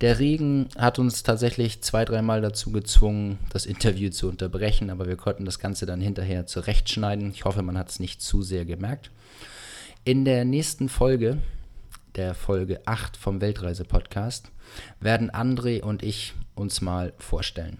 der 0.00 0.20
Regen 0.20 0.68
hat 0.76 0.98
uns 1.00 1.24
tatsächlich 1.24 1.82
zwei, 1.82 2.04
dreimal 2.04 2.40
dazu 2.40 2.70
gezwungen, 2.70 3.38
das 3.50 3.66
Interview 3.66 4.10
zu 4.10 4.28
unterbrechen, 4.28 4.90
aber 4.90 5.06
wir 5.06 5.16
konnten 5.16 5.44
das 5.44 5.58
Ganze 5.58 5.86
dann 5.86 6.00
hinterher 6.00 6.46
zurechtschneiden. 6.46 7.32
Ich 7.32 7.44
hoffe, 7.44 7.62
man 7.62 7.76
hat 7.76 7.88
es 7.88 7.98
nicht 7.98 8.22
zu 8.22 8.42
sehr 8.42 8.64
gemerkt. 8.64 9.10
In 10.04 10.24
der 10.24 10.44
nächsten 10.44 10.88
Folge, 10.88 11.38
der 12.18 12.34
Folge 12.34 12.80
8 12.84 13.16
vom 13.16 13.40
Weltreise-Podcast, 13.40 14.50
werden 15.00 15.30
André 15.30 15.82
und 15.82 16.02
ich 16.02 16.34
uns 16.54 16.82
mal 16.82 17.14
vorstellen. 17.16 17.78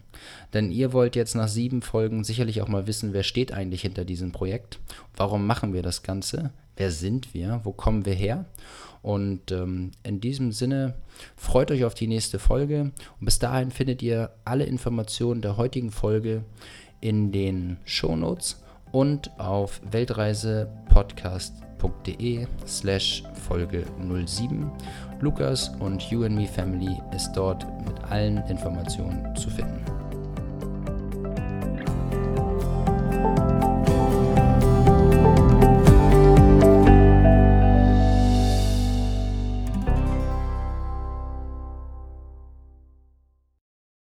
Denn 0.55 0.71
ihr 0.71 0.93
wollt 0.93 1.17
jetzt 1.17 1.35
nach 1.35 1.49
sieben 1.49 1.83
Folgen 1.83 2.25
sicherlich 2.25 2.63
auch 2.63 2.69
mal 2.69 2.87
wissen, 2.87 3.13
wer 3.13 3.25
steht 3.25 3.53
eigentlich 3.53 3.83
hinter 3.83 4.07
diesem 4.07 4.33
Projekt, 4.33 4.79
warum 5.17 5.47
machen 5.47 5.75
wir 5.75 5.83
das 5.83 6.03
Ganze, 6.03 6.53
wer 6.77 6.91
sind 6.91 7.35
wir, 7.35 7.61
wo 7.65 7.73
kommen 7.73 8.07
wir 8.07 8.15
her 8.15 8.47
und 9.03 9.53
ähm, 9.53 9.93
in 10.03 10.21
diesem 10.21 10.53
Sinne 10.53 10.95
freut 11.37 11.71
euch 11.71 11.85
auf 11.85 11.95
die 11.95 12.07
nächste 12.07 12.39
Folge. 12.39 12.93
Und 13.21 13.25
bis 13.25 13.39
dahin 13.39 13.71
findet 13.71 14.03
ihr 14.03 14.31
alle 14.45 14.65
Informationen 14.65 15.41
der 15.41 15.57
heutigen 15.57 15.91
Folge 15.91 16.45
in 17.01 17.33
den 17.33 17.79
Shownotes 17.85 18.63
und 18.91 19.39
auf 19.39 19.81
weltreisepodcast.de 19.91 21.68
slash 22.67 23.23
Folge 23.47 23.85
07. 24.27 24.71
Lukas 25.21 25.71
und 25.81 26.03
You 26.11 26.25
and 26.25 26.37
Me 26.37 26.47
Family 26.47 26.97
ist 27.15 27.33
dort 27.33 27.67
mit 27.87 28.03
allen 28.11 28.39
Informationen 28.49 29.35
zu 29.37 29.51
finden. 29.51 29.98